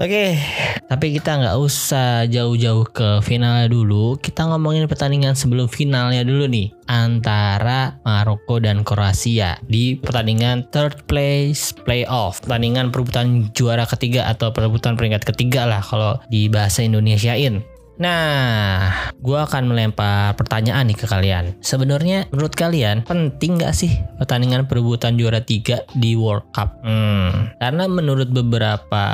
Oke, 0.00 0.08
okay, 0.16 0.30
tapi 0.88 1.12
kita 1.12 1.36
nggak 1.36 1.60
usah 1.60 2.24
jauh-jauh 2.24 2.88
ke 2.88 3.20
finalnya 3.20 3.68
dulu. 3.68 4.16
Kita 4.16 4.48
ngomongin 4.48 4.88
pertandingan 4.88 5.36
sebelum 5.36 5.68
finalnya 5.68 6.24
dulu 6.24 6.48
nih 6.48 6.72
antara 6.88 8.00
Maroko 8.00 8.56
dan 8.64 8.80
Kroasia 8.80 9.60
di 9.68 10.00
pertandingan 10.00 10.72
third 10.72 11.04
place 11.04 11.76
playoff, 11.84 12.40
pertandingan 12.40 12.88
perebutan 12.88 13.52
juara 13.52 13.84
ketiga 13.84 14.24
atau 14.32 14.56
perebutan 14.56 14.96
peringkat 14.96 15.20
ketiga 15.28 15.68
lah 15.68 15.84
kalau 15.84 16.16
di 16.32 16.48
bahasa 16.48 16.80
Indonesiain. 16.80 17.60
Nah, 18.00 19.12
gue 19.20 19.36
akan 19.36 19.68
melempar 19.68 20.32
pertanyaan 20.32 20.88
nih 20.88 20.96
ke 20.96 21.04
kalian. 21.04 21.60
Sebenarnya 21.60 22.32
menurut 22.32 22.56
kalian 22.56 23.04
penting 23.04 23.60
gak 23.60 23.76
sih 23.76 23.92
pertandingan 24.16 24.64
perebutan 24.64 25.20
juara 25.20 25.44
tiga 25.44 25.84
di 25.92 26.16
World 26.16 26.48
Cup? 26.56 26.80
Hmm, 26.80 27.52
karena 27.60 27.84
menurut 27.92 28.32
beberapa 28.32 29.04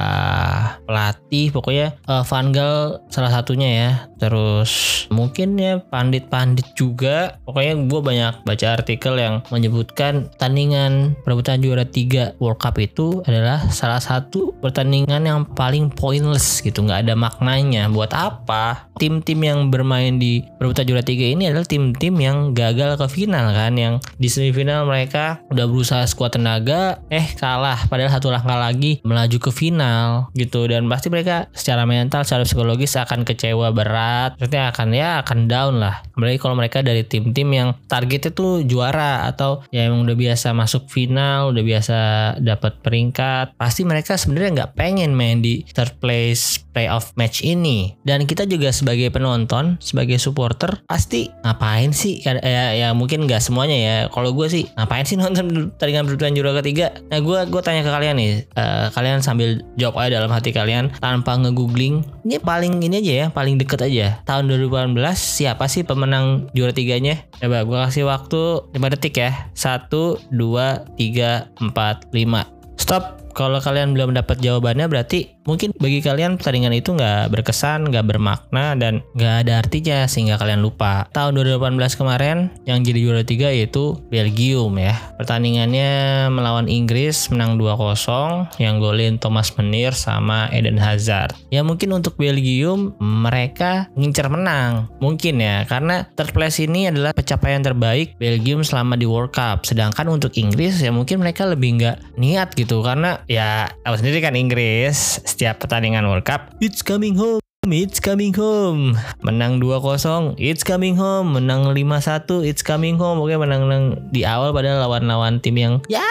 pelatih, 0.87 1.50
pokoknya 1.50 1.99
uh, 2.07 2.23
Van 2.23 2.55
Gaal 2.55 3.02
salah 3.11 3.35
satunya 3.35 3.69
ya. 3.75 3.90
Terus 4.16 5.04
mungkin 5.12 5.56
ya 5.61 5.80
pandit-pandit 5.80 6.73
juga. 6.76 7.38
Pokoknya 7.44 7.75
gue 7.76 8.00
banyak 8.00 8.35
baca 8.42 8.66
artikel 8.73 9.14
yang 9.20 9.44
menyebutkan 9.52 10.28
pertandingan 10.35 11.16
perebutan 11.23 11.61
juara 11.61 11.85
tiga 11.85 12.32
World 12.40 12.61
Cup 12.61 12.76
itu 12.80 13.20
adalah 13.25 13.68
salah 13.73 14.00
satu 14.00 14.56
pertandingan 14.61 15.23
yang 15.25 15.40
paling 15.44 15.92
pointless 15.92 16.61
gitu, 16.64 16.85
nggak 16.85 17.08
ada 17.08 17.14
maknanya. 17.14 17.88
Buat 17.92 18.12
apa? 18.16 18.87
tim-tim 18.96 19.44
yang 19.44 19.68
bermain 19.68 20.16
di 20.16 20.40
perebutan 20.56 20.88
juara 20.88 21.04
tiga 21.04 21.28
ini 21.28 21.52
adalah 21.52 21.68
tim-tim 21.68 22.16
yang 22.16 22.56
gagal 22.56 22.96
ke 22.96 23.06
final 23.12 23.52
kan 23.52 23.76
yang 23.76 23.94
di 24.16 24.28
semifinal 24.32 24.88
mereka 24.88 25.44
udah 25.52 25.68
berusaha 25.68 26.02
skuad 26.08 26.32
tenaga 26.37 27.00
eh 27.12 27.25
kalah 27.37 27.85
padahal 27.92 28.08
satu 28.08 28.32
langkah 28.32 28.56
lagi 28.56 28.99
melaju 29.04 29.37
ke 29.37 29.50
final 29.52 30.32
gitu 30.32 30.64
dan 30.64 30.88
pasti 30.88 31.12
mereka 31.12 31.46
secara 31.52 31.85
mental 31.85 32.25
secara 32.25 32.49
psikologis 32.49 32.96
akan 32.96 33.23
kecewa 33.28 33.70
berat 33.70 34.06
maksudnya 34.39 34.63
akan 34.71 34.89
ya 34.95 35.11
akan 35.21 35.39
down 35.51 35.75
lah 35.83 36.01
apalagi 36.15 36.39
kalau 36.41 36.55
mereka 36.57 36.81
dari 36.81 37.03
tim-tim 37.05 37.49
yang 37.53 37.69
targetnya 37.91 38.33
tuh 38.33 38.63
juara 38.63 39.27
atau 39.29 39.65
ya 39.75 39.91
emang 39.91 40.07
udah 40.07 40.17
biasa 40.17 40.55
masuk 40.57 40.89
final 40.89 41.51
udah 41.53 41.65
biasa 41.65 41.99
dapat 42.41 42.81
peringkat 42.81 43.53
pasti 43.59 43.83
mereka 43.83 44.15
sebenarnya 44.17 44.51
nggak 44.63 44.73
pengen 44.79 45.13
main 45.13 45.43
di 45.43 45.67
third 45.75 45.99
place 45.99 46.67
playoff 46.77 47.17
match 47.17 47.41
ini 47.41 47.97
dan 48.05 48.29
kita 48.29 48.45
juga 48.45 48.69
sebagai 48.69 49.09
penonton, 49.09 49.81
sebagai 49.81 50.21
supporter 50.21 50.85
pasti 50.85 51.33
ngapain 51.40 51.97
sih? 51.97 52.21
Ya, 52.21 52.37
ya, 52.45 52.64
ya 52.77 52.88
mungkin 52.92 53.25
nggak 53.25 53.40
semuanya 53.40 53.77
ya. 53.81 53.97
Kalau 54.12 54.37
gue 54.37 54.45
sih 54.53 54.69
ngapain 54.77 55.09
sih 55.09 55.16
nonton 55.21 55.73
pertandingan 55.73 56.05
pertandingan 56.05 56.37
juara 56.37 56.53
ketiga? 56.61 56.92
Nah 57.09 57.25
gue 57.25 57.38
gue 57.49 57.62
tanya 57.64 57.81
ke 57.81 57.90
kalian 57.90 58.14
nih, 58.21 58.31
uh, 58.61 58.92
kalian 58.92 59.25
sambil 59.25 59.64
jawab 59.81 60.05
aja 60.05 60.21
dalam 60.21 60.29
hati 60.29 60.53
kalian 60.53 60.92
tanpa 61.01 61.40
ngegoogling. 61.40 62.05
Ini 62.29 62.37
paling 62.45 62.85
ini 62.85 63.01
aja 63.01 63.12
ya, 63.12 63.27
paling 63.33 63.57
deket 63.57 63.81
aja. 63.96 64.20
Tahun 64.28 64.44
2018 64.52 64.92
siapa 65.16 65.64
sih 65.66 65.82
pemenang 65.82 66.52
juara 66.52 66.76
tiganya? 66.76 67.24
Coba 67.40 67.64
gue 67.64 67.78
kasih 67.88 68.04
waktu 68.04 68.68
5 68.76 68.92
detik 68.92 69.16
ya. 69.16 69.48
1, 69.56 69.88
2, 70.28 70.85
3, 71.00 71.48
4, 71.56 72.12
5. 72.12 72.44
Stop. 72.76 73.26
Kalau 73.37 73.61
kalian 73.61 73.92
belum 73.92 74.16
dapat 74.16 74.40
jawabannya 74.40 74.88
berarti 74.88 75.37
mungkin 75.44 75.77
bagi 75.77 76.01
kalian 76.01 76.40
pertandingan 76.40 76.72
itu 76.72 76.96
nggak 76.96 77.29
berkesan, 77.29 77.92
nggak 77.92 78.09
bermakna 78.09 78.72
dan 78.81 79.05
nggak 79.12 79.44
ada 79.44 79.61
artinya 79.61 80.09
sehingga 80.09 80.40
kalian 80.40 80.64
lupa. 80.64 81.05
Tahun 81.12 81.37
2018 81.37 82.01
kemarin 82.01 82.49
yang 82.64 82.81
jadi 82.81 82.96
juara 82.96 83.22
tiga 83.29 83.53
yaitu 83.53 84.01
Belgium 84.09 84.72
ya. 84.81 84.96
Pertandingannya 85.20 86.27
melawan 86.33 86.64
Inggris 86.64 87.29
menang 87.29 87.61
2-0 87.61 88.57
yang 88.57 88.81
golin 88.81 89.20
Thomas 89.20 89.53
Menir 89.61 89.92
sama 89.92 90.49
Eden 90.57 90.81
Hazard. 90.81 91.37
Ya 91.53 91.61
mungkin 91.61 91.92
untuk 91.92 92.16
Belgium 92.16 92.96
mereka 92.96 93.92
ngincer 94.01 94.33
menang. 94.33 94.88
Mungkin 95.05 95.44
ya 95.44 95.68
karena 95.68 96.09
third 96.16 96.33
place 96.33 96.64
ini 96.64 96.88
adalah 96.88 97.12
pencapaian 97.12 97.61
terbaik 97.61 98.16
Belgium 98.16 98.64
selama 98.64 98.96
di 98.96 99.05
World 99.05 99.37
Cup. 99.37 99.68
Sedangkan 99.68 100.09
untuk 100.09 100.33
Inggris 100.40 100.81
ya 100.81 100.88
mungkin 100.88 101.20
mereka 101.20 101.44
lebih 101.44 101.77
nggak 101.77 102.16
niat 102.16 102.57
gitu 102.57 102.81
karena 102.81 103.20
ya 103.31 103.71
tahu 103.83 103.95
sendiri 103.99 104.19
kan 104.23 104.35
Inggris 104.35 105.23
setiap 105.23 105.62
pertandingan 105.62 106.07
World 106.07 106.27
Cup. 106.27 106.55
It's 106.59 106.83
coming 106.83 107.15
home. 107.15 107.45
It's 107.66 107.98
coming 107.98 108.31
home. 108.31 108.94
Menang 109.26 109.59
2-0, 109.59 110.38
it's 110.38 110.62
coming 110.62 110.94
home. 110.94 111.35
Menang 111.35 111.74
5-1, 111.74 112.46
it's 112.46 112.62
coming 112.62 112.94
home. 112.94 113.18
Oke, 113.18 113.35
menang-menang 113.35 114.07
di 114.14 114.22
awal 114.22 114.55
pada 114.55 114.79
lawan-lawan 114.79 115.42
tim 115.42 115.59
yang 115.59 115.83
ya 115.90 116.07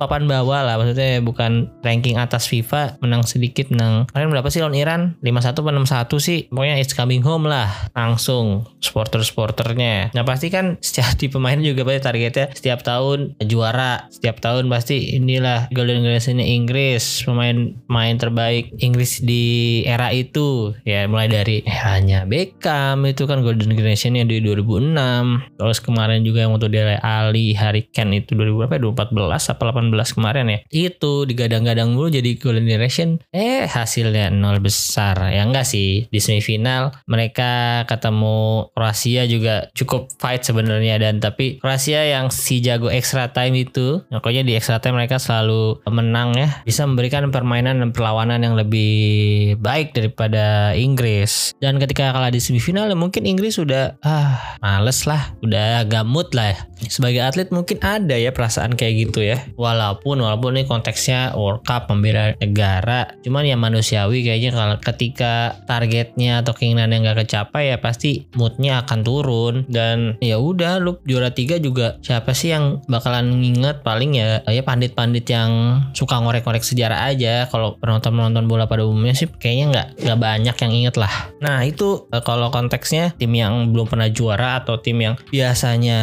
papan 0.00 0.24
bawah 0.24 0.64
lah. 0.64 0.80
Maksudnya 0.80 1.20
bukan 1.20 1.68
ranking 1.84 2.16
atas 2.16 2.48
FIFA. 2.48 2.96
Menang 3.04 3.28
sedikit 3.28 3.68
menang. 3.68 4.08
Kalian 4.08 4.32
berapa 4.32 4.48
sih 4.48 4.64
lawan 4.64 4.72
Iran? 4.72 5.20
5-1 5.20 5.52
atau 5.52 5.62
6-1 5.68 6.16
sih? 6.24 6.38
Pokoknya 6.48 6.80
it's 6.80 6.96
coming 6.96 7.20
home 7.20 7.44
lah. 7.44 7.68
Langsung 7.92 8.64
supporter-supporternya. 8.80 10.16
Nah 10.16 10.24
pasti 10.24 10.48
kan 10.48 10.78
secara 10.86 11.12
di 11.20 11.28
pemain 11.28 11.60
juga 11.60 11.84
pasti 11.84 12.00
targetnya 12.00 12.46
setiap 12.56 12.80
tahun 12.80 13.36
juara. 13.44 14.08
Setiap 14.08 14.40
tahun 14.40 14.72
pasti 14.72 15.20
inilah 15.20 15.68
golden 15.76 16.00
generation 16.00 16.40
Inggris. 16.40 17.28
Pemain 17.28 17.76
main 17.92 18.16
terbaik 18.16 18.72
Inggris 18.80 19.20
di 19.20 19.84
era 19.84 20.08
itu 20.16 20.72
ya 20.88 20.99
mulai 21.06 21.28
dari 21.30 21.62
eranya 21.64 22.24
Beckham 22.26 23.06
itu 23.06 23.24
kan 23.24 23.40
golden 23.40 23.72
generationnya 23.72 24.26
di 24.26 24.42
2006 24.42 25.56
terus 25.56 25.78
kemarin 25.80 26.24
juga 26.26 26.44
yang 26.44 26.56
untuk 26.56 26.72
Dele 26.72 26.98
Ali 27.00 27.52
Harry 27.54 27.86
Kane 27.88 28.24
itu 28.24 28.36
2000 28.36 28.60
berapa 28.60 28.76
2014 29.10 29.52
apa 29.56 29.62
18 29.72 30.16
kemarin 30.16 30.46
ya. 30.52 30.58
Itu 30.68 31.24
digadang-gadang 31.24 31.96
dulu 31.96 32.12
jadi 32.12 32.30
golden 32.36 32.68
generation. 32.68 33.20
Eh 33.32 33.64
hasilnya 33.64 34.28
nol 34.30 34.60
besar. 34.60 35.16
Ya 35.32 35.42
enggak 35.44 35.64
sih 35.68 36.10
di 36.12 36.20
semifinal 36.20 36.94
mereka 37.08 37.84
ketemu 37.88 38.70
Kroasia 38.76 39.24
juga 39.24 39.68
cukup 39.72 40.12
fight 40.20 40.44
sebenarnya 40.44 41.00
dan 41.00 41.18
tapi 41.18 41.58
Kroasia 41.58 42.04
yang 42.06 42.28
si 42.28 42.60
jago 42.60 42.92
extra 42.92 43.32
time 43.32 43.56
itu 43.56 44.04
pokoknya 44.08 44.44
di 44.44 44.52
extra 44.56 44.78
time 44.78 45.00
mereka 45.00 45.16
selalu 45.16 45.80
menang 45.88 46.36
ya. 46.36 46.48
Bisa 46.64 46.84
memberikan 46.84 47.28
permainan 47.32 47.80
dan 47.80 47.90
perlawanan 47.94 48.42
yang 48.44 48.54
lebih 48.56 49.56
baik 49.60 49.92
daripada 49.96 50.72
Inggris. 50.90 51.54
Dan 51.62 51.78
ketika 51.78 52.10
kalah 52.10 52.34
di 52.34 52.42
semifinal 52.42 52.90
mungkin 52.98 53.22
Inggris 53.24 53.56
sudah 53.56 53.94
ah 54.02 54.58
males 54.58 55.06
lah, 55.06 55.32
udah 55.40 55.86
gamut 55.86 56.34
lah 56.34 56.54
ya. 56.54 56.58
Sebagai 56.90 57.22
atlet 57.22 57.48
mungkin 57.54 57.78
ada 57.84 58.16
ya 58.16 58.34
perasaan 58.34 58.74
kayak 58.74 59.08
gitu 59.08 59.22
ya. 59.22 59.38
Walaupun 59.54 60.18
walaupun 60.18 60.58
ini 60.58 60.66
konteksnya 60.66 61.36
World 61.38 61.62
Cup 61.62 61.86
membela 61.92 62.34
negara, 62.42 63.14
cuman 63.22 63.46
ya 63.46 63.54
manusiawi 63.54 64.26
kayaknya 64.26 64.50
kalau 64.56 64.76
ketika 64.80 65.60
targetnya 65.68 66.42
atau 66.42 66.56
keinginan 66.56 66.90
yang 66.90 67.06
gak 67.06 67.26
kecapai 67.26 67.70
ya 67.70 67.76
pasti 67.78 68.26
moodnya 68.34 68.82
akan 68.82 69.00
turun 69.04 69.54
dan 69.68 70.16
ya 70.18 70.40
udah 70.40 70.80
lu 70.80 70.98
juara 71.04 71.30
tiga 71.30 71.60
juga 71.60 72.00
siapa 72.00 72.32
sih 72.32 72.50
yang 72.50 72.80
bakalan 72.88 73.40
nginget 73.40 73.84
paling 73.84 74.16
ya 74.16 74.42
ya 74.48 74.62
pandit-pandit 74.64 75.26
yang 75.28 75.80
suka 75.92 76.18
ngorek-ngorek 76.18 76.64
sejarah 76.64 77.06
aja 77.12 77.46
kalau 77.52 77.76
penonton-penonton 77.78 78.48
bola 78.48 78.66
pada 78.66 78.82
umumnya 78.82 79.14
sih 79.14 79.28
kayaknya 79.28 79.66
nggak 79.70 79.86
nggak 80.06 80.18
banyak 80.18 80.56
yang 80.56 80.72
inget 80.80 80.96
lah. 80.96 81.12
Nah 81.44 81.62
itu 81.66 82.08
eh, 82.10 82.22
kalau 82.24 82.48
konteksnya 82.48 83.12
tim 83.16 83.32
yang 83.36 83.70
belum 83.70 83.86
pernah 83.90 84.08
juara 84.08 84.62
atau 84.62 84.80
tim 84.80 84.98
yang 85.00 85.14
biasanya 85.28 86.00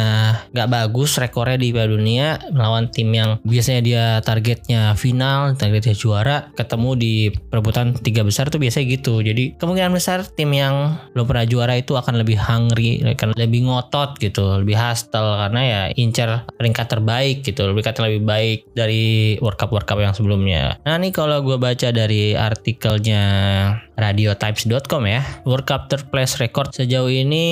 nggak 0.54 0.68
bagus 0.70 1.18
rekornya 1.18 1.58
di 1.58 1.74
Piala 1.74 1.90
Dunia 1.90 2.26
melawan 2.54 2.88
tim 2.88 3.10
yang 3.10 3.42
biasanya 3.42 3.80
dia 3.82 4.04
targetnya 4.22 4.94
final 4.94 5.58
targetnya 5.58 5.94
juara 5.94 6.50
ketemu 6.54 6.90
di 6.94 7.14
perebutan 7.30 7.96
tiga 7.98 8.22
besar 8.22 8.48
tuh 8.48 8.62
biasanya 8.62 8.86
gitu. 8.94 9.20
Jadi 9.20 9.58
kemungkinan 9.58 9.92
besar 9.92 10.22
tim 10.24 10.54
yang 10.54 10.96
belum 11.12 11.26
pernah 11.26 11.46
juara 11.48 11.74
itu 11.76 11.98
akan 11.98 12.20
lebih 12.20 12.38
hungry 12.38 13.02
akan 13.02 13.34
lebih 13.34 13.66
ngotot 13.68 14.18
gitu 14.20 14.60
lebih 14.62 14.78
hustle 14.78 15.38
karena 15.38 15.60
ya 15.64 15.82
incer 15.96 16.46
peringkat 16.56 16.86
terbaik 16.86 17.42
gitu 17.42 17.70
peringkat 17.72 17.96
lebih 18.04 18.22
baik 18.24 18.58
dari 18.72 19.36
World 19.42 19.58
Cup 19.58 19.70
World 19.74 19.88
Cup 19.88 19.98
yang 19.98 20.14
sebelumnya. 20.14 20.78
Nah 20.84 20.96
nih 21.00 21.12
kalau 21.14 21.40
gue 21.42 21.56
baca 21.56 21.88
dari 21.90 22.34
artikelnya 22.34 23.22
radiotimes.com 24.68 25.02
ya. 25.08 25.24
World 25.48 25.64
Cup 25.64 25.88
third 25.88 26.12
place 26.12 26.36
record 26.36 26.70
sejauh 26.76 27.08
ini 27.08 27.46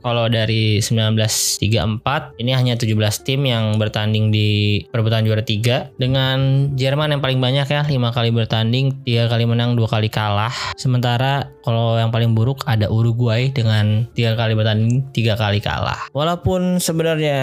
kalau 0.00 0.26
dari 0.32 0.80
1934 0.80 2.40
ini 2.40 2.50
hanya 2.56 2.74
17 2.74 2.96
tim 3.28 3.44
yang 3.44 3.76
bertanding 3.76 4.32
di 4.32 4.80
perebutan 4.88 5.28
juara 5.28 5.44
3 5.44 6.00
dengan 6.00 6.70
Jerman 6.74 7.12
yang 7.12 7.22
paling 7.22 7.38
banyak 7.38 7.68
ya 7.68 7.82
5 7.84 8.16
kali 8.16 8.30
bertanding, 8.32 9.04
3 9.04 9.28
kali 9.28 9.44
menang, 9.44 9.76
2 9.76 9.84
kali 9.84 10.08
kalah. 10.08 10.52
Sementara 10.80 11.52
kalau 11.60 12.00
yang 12.00 12.08
paling 12.08 12.32
buruk 12.32 12.64
ada 12.64 12.88
Uruguay 12.88 13.52
dengan 13.52 14.08
3 14.16 14.40
kali 14.40 14.56
bertanding, 14.56 15.04
3 15.12 15.36
kali 15.36 15.60
kalah. 15.60 16.08
Walaupun 16.16 16.80
sebenarnya 16.80 17.38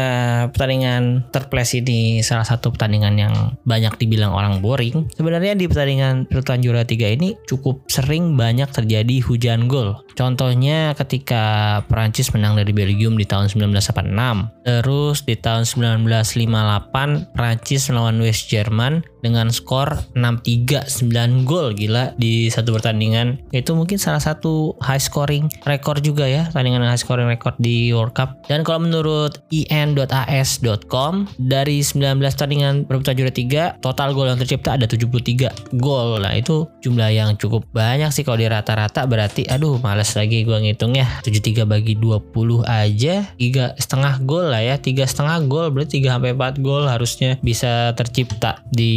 pertandingan 0.49 1.29
third 1.29 1.53
place 1.53 1.77
ini 1.77 2.25
salah 2.25 2.47
satu 2.47 2.73
pertandingan 2.73 3.13
yang 3.19 3.33
banyak 3.67 3.93
dibilang 4.01 4.33
orang 4.33 4.63
boring, 4.63 5.05
sebenarnya 5.13 5.53
di 5.53 5.69
pertandingan 5.69 6.25
perebutan 6.25 6.63
juara 6.65 6.81
3 6.81 7.15
ini 7.19 7.37
cukup 7.45 7.85
sering 7.91 8.33
banyak 8.33 8.71
hujan 9.21 9.67
gol. 9.67 9.97
Contohnya 10.15 10.93
ketika 10.95 11.79
Prancis 11.91 12.31
menang 12.31 12.55
dari 12.55 12.71
Belgium 12.71 13.19
di 13.19 13.25
tahun 13.27 13.51
1986. 13.51 14.65
Terus 14.65 15.17
di 15.27 15.35
tahun 15.35 15.63
1958 15.67 17.35
Prancis 17.35 17.89
melawan 17.91 18.17
West 18.23 18.47
Jerman 18.47 19.03
dengan 19.25 19.49
skor 19.49 19.97
6-3 20.13 20.85
9 20.85 21.49
gol 21.49 21.73
gila 21.73 22.13
di 22.21 22.47
satu 22.53 22.77
pertandingan. 22.77 23.41
Itu 23.49 23.73
mungkin 23.73 23.97
salah 23.97 24.21
satu 24.21 24.77
high 24.85 25.01
scoring 25.01 25.49
rekor 25.65 25.97
juga 25.99 26.29
ya 26.29 26.45
pertandingan 26.53 26.85
high 26.85 27.01
scoring 27.01 27.25
rekor 27.25 27.57
di 27.57 27.89
World 27.89 28.13
Cup. 28.13 28.45
Dan 28.45 28.61
kalau 28.61 28.85
menurut 28.85 29.41
in.as.com 29.49 31.25
dari 31.41 31.81
19 31.81 32.21
pertandingan 32.21 32.85
perebutan 32.85 33.17
juara 33.17 33.33
3 33.33 33.81
total 33.81 34.09
gol 34.13 34.29
yang 34.29 34.37
tercipta 34.37 34.77
ada 34.77 34.85
73 34.85 35.79
gol 35.81 36.21
nah 36.21 36.31
itu 36.35 36.67
jumlah 36.83 37.09
yang 37.11 37.33
cukup 37.39 37.65
banyak 37.71 38.11
sih 38.11 38.23
kalau 38.23 38.39
di 38.39 38.47
rata-rata 38.47 39.03
berarti 39.07 39.47
aduh 39.47 39.79
males 39.79 40.11
lagi 40.15 40.43
gua 40.43 40.59
ngitungnya 40.61 41.07
73 41.23 41.63
bagi 41.67 41.95
20 41.95 42.65
aja 42.67 43.15
tiga 43.39 43.71
setengah 43.79 44.13
gol 44.27 44.51
lah 44.51 44.61
ya. 44.61 44.75
Tiga 44.81 45.07
setengah 45.07 45.45
gol 45.47 45.71
berarti 45.71 46.03
3 46.03 46.17
sampai 46.19 46.31
4 46.35 46.65
gol 46.65 46.83
harusnya 46.89 47.37
bisa 47.39 47.93
tercipta 47.95 48.65
di 48.73 48.93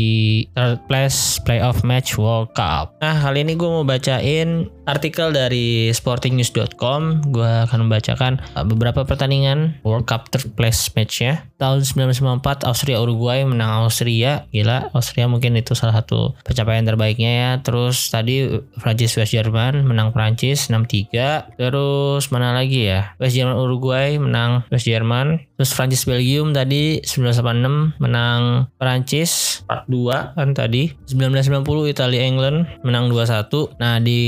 third 0.56 0.80
place 0.90 1.38
playoff 1.42 1.82
match 1.86 2.16
World 2.16 2.52
Cup. 2.56 2.98
Nah 2.98 3.16
kali 3.18 3.44
ini 3.44 3.54
gue 3.54 3.68
mau 3.68 3.84
bacain 3.84 4.68
artikel 4.88 5.36
dari 5.36 5.92
sportingnews.com. 5.92 7.28
Gue 7.28 7.52
akan 7.68 7.86
membacakan 7.86 8.40
uh, 8.56 8.64
beberapa 8.64 9.04
pertandingan 9.04 9.76
World 9.84 10.08
Cup 10.08 10.32
third 10.32 10.56
place 10.56 10.88
matchnya. 10.96 11.44
Tahun 11.60 11.84
1994 11.84 12.64
Austria 12.64 12.96
Uruguay 13.04 13.44
menang 13.44 13.84
Austria. 13.84 14.48
Gila 14.48 14.88
Austria 14.96 15.28
mungkin 15.28 15.60
itu 15.60 15.76
salah 15.76 16.00
satu 16.00 16.32
pencapaian 16.42 16.88
terbaiknya 16.88 17.30
ya. 17.30 17.50
Terus 17.60 18.08
tadi 18.08 18.48
Prancis 18.80 19.12
West 19.20 19.36
Jerman 19.36 19.84
menang 19.84 20.16
Prancis 20.16 20.72
6-3. 20.72 21.60
Terus 21.60 22.32
mana 22.32 22.56
lagi 22.56 22.88
ya? 22.88 23.12
West 23.20 23.36
Jerman 23.36 23.60
Uruguay 23.60 24.16
menang 24.16 24.64
West 24.72 24.88
Jerman. 24.88 25.44
Terus 25.60 25.74
Prancis 25.74 26.06
Belgium 26.08 26.56
tadi 26.56 27.02
1986 27.04 28.00
menang 28.00 28.70
Prancis 28.80 29.60
4-2 29.68 30.07
kan 30.08 30.52
tadi. 30.52 30.92
1990 31.10 31.64
Italia 31.88 32.22
England 32.24 32.68
menang 32.84 33.10
2-1 33.10 33.80
nah 33.80 33.98
di 33.98 34.20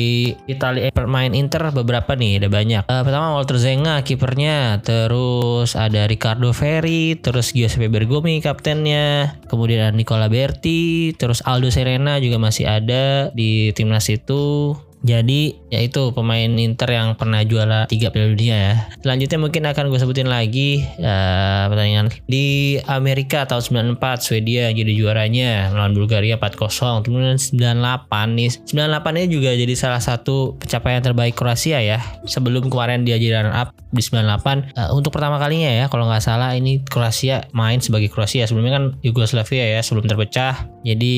Italia 0.46 0.90
main 1.06 1.32
Inter 1.36 1.70
beberapa 1.70 2.16
nih 2.16 2.42
ada 2.42 2.48
banyak. 2.48 2.82
Uh, 2.88 3.02
pertama 3.04 3.36
Walter 3.36 3.56
Zenga 3.60 4.00
kipernya. 4.02 4.80
Terus 4.80 5.76
ada 5.76 6.08
Riccardo 6.08 6.50
Ferri 6.56 7.18
terus 7.20 7.52
Giuseppe 7.52 7.92
Bergomi 7.92 8.40
kaptennya. 8.40 9.36
Kemudian 9.46 9.94
Nicola 9.94 10.32
Berti 10.32 11.12
terus 11.16 11.44
Aldo 11.44 11.68
Serena 11.68 12.16
juga 12.22 12.40
masih 12.40 12.66
ada 12.66 13.34
di 13.34 13.74
timnas 13.76 14.08
itu. 14.08 14.74
Jadi 15.00 15.56
ya 15.70 15.80
itu 15.80 16.10
pemain 16.10 16.50
Inter 16.58 16.90
yang 16.90 17.14
pernah 17.14 17.46
juara 17.46 17.86
tiga 17.86 18.10
Piala 18.10 18.34
Dunia 18.34 18.56
ya. 18.58 18.74
Selanjutnya 19.00 19.38
mungkin 19.38 19.62
akan 19.70 19.84
gue 19.88 19.98
sebutin 20.02 20.26
lagi 20.26 20.82
uh, 20.98 21.70
pertandingan 21.70 22.10
di 22.26 22.76
Amerika 22.90 23.46
tahun 23.46 23.96
94 23.96 24.26
Swedia 24.26 24.74
jadi 24.74 24.92
juaranya 24.92 25.70
melawan 25.70 25.94
Bulgaria 25.94 26.36
4-0. 26.36 27.06
Kemudian 27.06 27.38
98 27.38 28.10
nih 28.36 28.50
98 28.66 29.18
ini 29.22 29.26
juga 29.30 29.50
jadi 29.54 29.74
salah 29.78 30.02
satu 30.02 30.58
pencapaian 30.58 31.00
terbaik 31.00 31.38
Kroasia 31.38 31.78
ya. 31.80 32.02
Sebelum 32.26 32.66
kemarin 32.66 33.06
dia 33.06 33.16
jadi 33.16 33.40
runner 33.40 33.54
up 33.54 33.70
di 33.94 34.02
98 34.02 34.14
uh, 34.14 34.86
eh, 34.86 34.90
untuk 34.94 35.10
pertama 35.14 35.38
kalinya 35.38 35.70
ya 35.70 35.90
kalau 35.90 36.06
nggak 36.06 36.22
salah 36.22 36.54
ini 36.54 36.82
Kroasia 36.82 37.46
main 37.54 37.78
sebagai 37.78 38.10
Kroasia. 38.10 38.50
Sebelumnya 38.50 38.74
kan 38.74 38.84
Yugoslavia 39.06 39.78
ya 39.78 39.80
sebelum 39.86 40.10
terpecah. 40.10 40.66
Jadi 40.82 41.16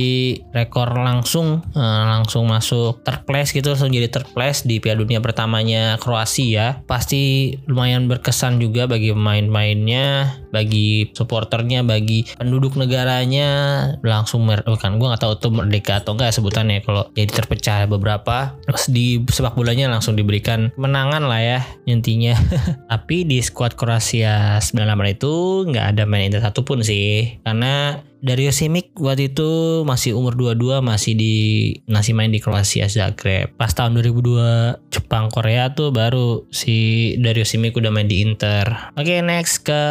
rekor 0.52 0.92
langsung 0.92 1.64
uh, 1.72 2.04
langsung 2.04 2.44
masuk 2.52 3.00
third 3.00 3.24
gitu 3.48 3.72
langsung 3.72 3.88
jadi 3.88 4.12
third 4.12 4.28
di 4.66 4.82
Piala 4.82 5.06
Dunia 5.06 5.22
pertamanya 5.22 5.96
Kroasia 6.02 6.82
pasti 6.90 7.54
lumayan 7.70 8.10
berkesan 8.10 8.58
juga 8.58 8.90
bagi 8.90 9.14
pemain-pemainnya 9.14 10.42
bagi 10.52 11.08
supporternya 11.16 11.82
bagi 11.82 12.28
penduduk 12.36 12.76
negaranya. 12.76 13.48
Langsung 14.04 14.44
mer 14.44 14.60
bukan 14.62 15.00
gue 15.00 15.06
nggak 15.08 15.22
tahu 15.24 15.34
tuh 15.40 15.50
merdeka 15.50 16.04
atau 16.04 16.14
enggak 16.14 16.36
sebutannya 16.36 16.84
kalau 16.84 17.08
jadi 17.16 17.32
terpecah 17.32 17.88
beberapa. 17.88 18.54
Terus 18.68 18.92
di 18.92 19.24
sepak 19.24 19.56
bolanya 19.56 19.88
langsung 19.88 20.14
diberikan 20.14 20.70
menangan 20.76 21.24
lah 21.24 21.40
ya 21.40 21.60
intinya. 21.88 22.36
Tapi 22.92 23.24
di 23.24 23.40
skuad 23.40 23.74
Kroasia 23.74 24.60
98 24.60 25.16
itu 25.16 25.34
nggak 25.72 25.86
ada 25.96 26.04
main 26.04 26.28
Inter 26.28 26.44
satupun 26.44 26.84
sih 26.84 27.40
karena 27.42 28.04
Dario 28.22 28.54
Simic 28.54 28.94
waktu 29.02 29.34
itu 29.34 29.82
masih 29.82 30.14
umur 30.14 30.38
22 30.38 30.78
masih 30.78 31.18
di 31.18 31.34
masih 31.90 32.14
main 32.14 32.30
di 32.30 32.38
Kroasia 32.38 32.86
Zagreb. 32.86 33.50
Pas 33.58 33.74
tahun 33.74 33.98
2002 33.98 34.94
Jepang 34.94 35.26
Korea 35.26 35.74
tuh 35.74 35.90
baru 35.90 36.46
si 36.54 37.12
Dario 37.18 37.42
Simic 37.42 37.74
udah 37.74 37.90
main 37.90 38.06
di 38.06 38.22
Inter. 38.22 38.94
Oke, 38.94 39.18
okay, 39.18 39.26
next 39.26 39.66
ke 39.66 39.82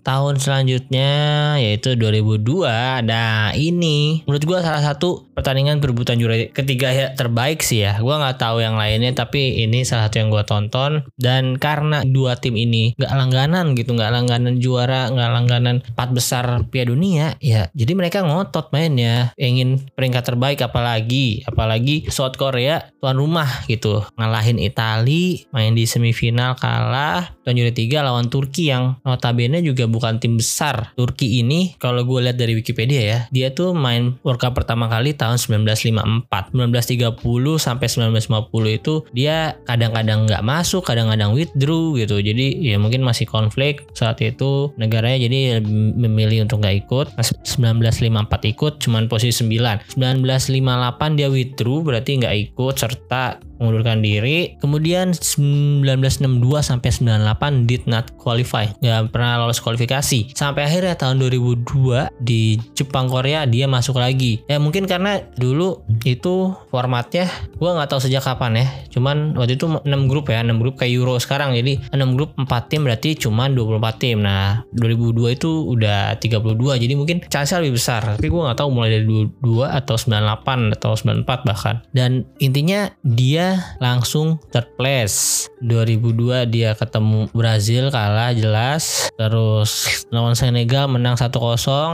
tahun 0.00 0.40
selanjutnya 0.40 1.12
yaitu 1.60 2.00
2002. 2.00 3.04
Nah, 3.04 3.52
ini 3.52 4.24
menurut 4.24 4.44
gua 4.48 4.64
salah 4.64 4.80
satu 4.80 5.28
pertandingan 5.36 5.84
perebutan 5.84 6.16
juara 6.16 6.48
ketiga 6.48 6.88
ya 6.96 7.12
terbaik 7.12 7.60
sih 7.60 7.84
ya. 7.84 8.00
Gua 8.00 8.24
nggak 8.24 8.40
tahu 8.40 8.64
yang 8.64 8.80
lainnya 8.80 9.12
tapi 9.12 9.60
ini 9.60 9.84
salah 9.84 10.08
satu 10.08 10.24
yang 10.24 10.32
gua 10.32 10.48
tonton 10.48 11.04
dan 11.20 11.60
karena 11.60 12.08
dua 12.08 12.40
tim 12.40 12.56
ini 12.56 12.96
nggak 12.96 13.12
langganan 13.12 13.76
gitu, 13.76 13.92
nggak 13.92 14.12
langganan 14.16 14.56
juara, 14.56 15.12
nggak 15.12 15.28
langganan 15.28 15.76
empat 15.84 16.08
besar 16.16 16.44
Piala 16.72 16.96
Dunia 16.96 17.36
ya 17.50 17.62
jadi 17.74 17.92
mereka 17.98 18.22
ngotot 18.22 18.70
mainnya. 18.70 19.34
Ingin 19.34 19.90
peringkat 19.98 20.22
terbaik 20.22 20.62
apalagi 20.62 21.42
apalagi 21.42 22.06
South 22.12 22.38
Korea 22.38 22.86
tuan 23.02 23.18
rumah 23.18 23.66
gitu. 23.66 24.06
Ngalahin 24.14 24.62
Itali 24.62 25.50
main 25.50 25.74
di 25.74 25.84
semifinal 25.90 26.54
kalah 26.54 27.34
tuan 27.44 27.56
juara 27.56 27.72
tiga 27.72 28.04
lawan 28.04 28.28
Turki 28.28 28.68
yang 28.68 29.00
notabene 29.02 29.64
juga 29.64 29.88
bukan 29.88 30.20
tim 30.20 30.36
besar. 30.36 30.92
Turki 30.94 31.40
ini 31.40 31.74
kalau 31.80 32.04
gue 32.04 32.20
lihat 32.28 32.36
dari 32.36 32.56
Wikipedia 32.56 33.00
ya 33.00 33.18
dia 33.32 33.52
tuh 33.52 33.72
main 33.72 34.16
World 34.22 34.40
Cup 34.40 34.56
pertama 34.56 34.86
kali 34.86 35.16
tahun 35.16 35.40
1954 35.40 36.52
1930 36.54 37.16
sampai 37.56 37.86
1950 37.88 38.78
itu 38.78 38.94
dia 39.16 39.56
kadang-kadang 39.64 40.28
nggak 40.28 40.44
masuk 40.44 40.84
kadang-kadang 40.84 41.32
withdraw 41.32 41.96
gitu. 41.96 42.20
Jadi 42.20 42.60
ya 42.60 42.76
mungkin 42.76 43.00
masih 43.04 43.24
konflik 43.24 43.88
saat 43.96 44.20
itu 44.20 44.72
negaranya 44.76 45.28
jadi 45.28 45.60
memilih 45.96 46.44
untuk 46.44 46.60
nggak 46.60 46.86
ikut. 46.86 47.06
1954 47.20 48.52
ikut 48.52 48.72
cuman 48.84 49.08
posisi 49.08 49.44
9 49.44 49.96
1958 49.96 51.18
dia 51.18 51.28
withdrew 51.28 51.82
berarti 51.82 52.20
nggak 52.20 52.36
ikut 52.52 52.74
serta 52.76 53.49
mengundurkan 53.60 54.00
diri. 54.00 54.56
Kemudian 54.58 55.12
1962 55.12 56.64
sampai 56.64 56.88
98 56.88 57.68
did 57.68 57.84
not 57.84 58.08
qualify, 58.16 58.64
nggak 58.80 59.12
pernah 59.12 59.44
lolos 59.44 59.60
kualifikasi. 59.60 60.32
Sampai 60.32 60.64
akhirnya 60.64 60.96
tahun 60.96 61.20
2002 61.20 62.08
di 62.18 62.56
Jepang 62.72 63.06
Korea 63.12 63.44
dia 63.44 63.68
masuk 63.68 64.00
lagi. 64.00 64.40
Ya 64.48 64.56
mungkin 64.56 64.88
karena 64.88 65.20
dulu 65.36 65.84
itu 66.08 66.56
formatnya 66.72 67.28
gua 67.60 67.76
nggak 67.76 67.92
tahu 67.92 68.00
sejak 68.00 68.24
kapan 68.24 68.64
ya. 68.64 68.66
Cuman 68.88 69.36
waktu 69.36 69.60
itu 69.60 69.68
6 69.68 69.84
grup 70.08 70.32
ya, 70.32 70.40
6 70.40 70.56
grup 70.56 70.80
kayak 70.80 70.96
Euro 70.96 71.20
sekarang. 71.20 71.52
Jadi 71.52 71.76
6 71.92 72.16
grup 72.16 72.32
4 72.40 72.48
tim 72.72 72.88
berarti 72.88 73.14
cuma 73.20 73.52
24 73.52 74.00
tim. 74.00 74.24
Nah, 74.24 74.64
2002 74.72 75.36
itu 75.36 75.50
udah 75.68 76.16
32. 76.16 76.80
Jadi 76.80 76.94
mungkin 76.96 77.20
chance 77.28 77.52
lebih 77.60 77.76
besar. 77.76 78.16
Tapi 78.16 78.32
gua 78.32 78.50
nggak 78.50 78.58
tahu 78.64 78.68
mulai 78.72 78.96
dari 78.96 79.04
22 79.04 79.68
atau 79.68 79.96
98 80.00 80.76
atau 80.80 80.92
94 80.96 81.44
bahkan. 81.44 81.76
Dan 81.92 82.24
intinya 82.40 82.88
dia 83.04 83.49
langsung 83.78 84.38
third 84.50 84.68
place. 84.74 85.48
2002 85.60 86.48
dia 86.48 86.72
ketemu 86.74 87.28
Brazil 87.32 87.92
kalah 87.92 88.32
jelas. 88.32 89.08
Terus 89.14 90.04
lawan 90.08 90.34
Senegal 90.34 90.88
menang 90.88 91.14
1-0 91.16 91.30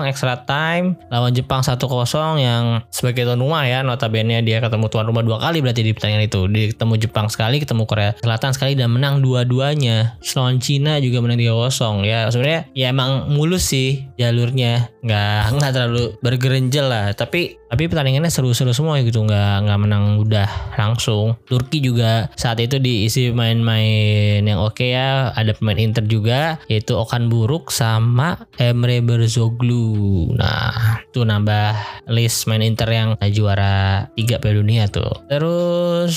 extra 0.07 0.42
time. 0.47 0.97
Lawan 1.11 1.35
Jepang 1.35 1.61
1-0 1.62 1.79
yang 2.38 2.83
sebagai 2.90 3.27
tuan 3.27 3.40
rumah 3.40 3.66
ya 3.66 3.83
notabene 3.83 4.40
dia 4.42 4.62
ketemu 4.62 4.87
tuan 4.88 5.07
rumah 5.07 5.23
dua 5.27 5.42
kali 5.42 5.61
berarti 5.62 5.83
di 5.83 5.92
pertandingan 5.92 6.25
itu. 6.27 6.40
Dia 6.51 6.73
ketemu 6.73 6.95
Jepang 7.01 7.27
sekali, 7.29 7.57
ketemu 7.62 7.83
Korea 7.85 8.11
Selatan 8.23 8.51
sekali 8.55 8.73
dan 8.79 8.95
menang 8.95 9.21
dua-duanya. 9.21 10.19
Lawan 10.37 10.61
Cina 10.62 11.01
juga 11.01 11.25
menang 11.25 11.40
3-0 11.40 12.05
ya. 12.07 12.29
Sebenarnya 12.31 12.62
ya 12.77 12.87
emang 12.92 13.33
mulus 13.33 13.69
sih 13.73 14.07
jalurnya. 14.21 14.92
Nggak 15.03 15.59
nggak 15.59 15.73
terlalu 15.73 16.05
bergerenjel 16.23 16.87
lah. 16.87 17.12
Tapi 17.16 17.59
tapi 17.66 17.90
pertandingannya 17.90 18.31
seru-seru 18.31 18.71
semua 18.71 19.03
gitu 19.03 19.27
nggak 19.27 19.66
nggak 19.66 19.79
menang 19.83 20.23
udah 20.23 20.49
langsung 20.79 21.35
Turki 21.46 21.78
juga 21.78 22.28
saat 22.35 22.59
itu 22.59 22.76
diisi 22.82 23.30
main-main 23.30 24.42
yang 24.42 24.61
oke 24.61 24.76
okay 24.78 24.98
ya. 24.98 25.30
Ada 25.32 25.54
pemain 25.54 25.78
Inter 25.78 26.04
juga 26.06 26.59
yaitu 26.66 26.98
Okan 26.98 27.30
Buruk 27.30 27.70
sama 27.70 28.37
Emre 28.59 28.98
Berzoglu. 29.00 30.35
Nah 30.35 31.00
itu 31.06 31.22
nambah 31.22 31.74
list 32.11 32.50
main 32.50 32.62
Inter 32.62 32.90
yang 32.90 33.09
juara 33.30 34.06
tiga 34.18 34.42
Piala 34.42 34.61
Dunia 34.61 34.85
tuh. 34.90 35.14
Terus 35.30 36.14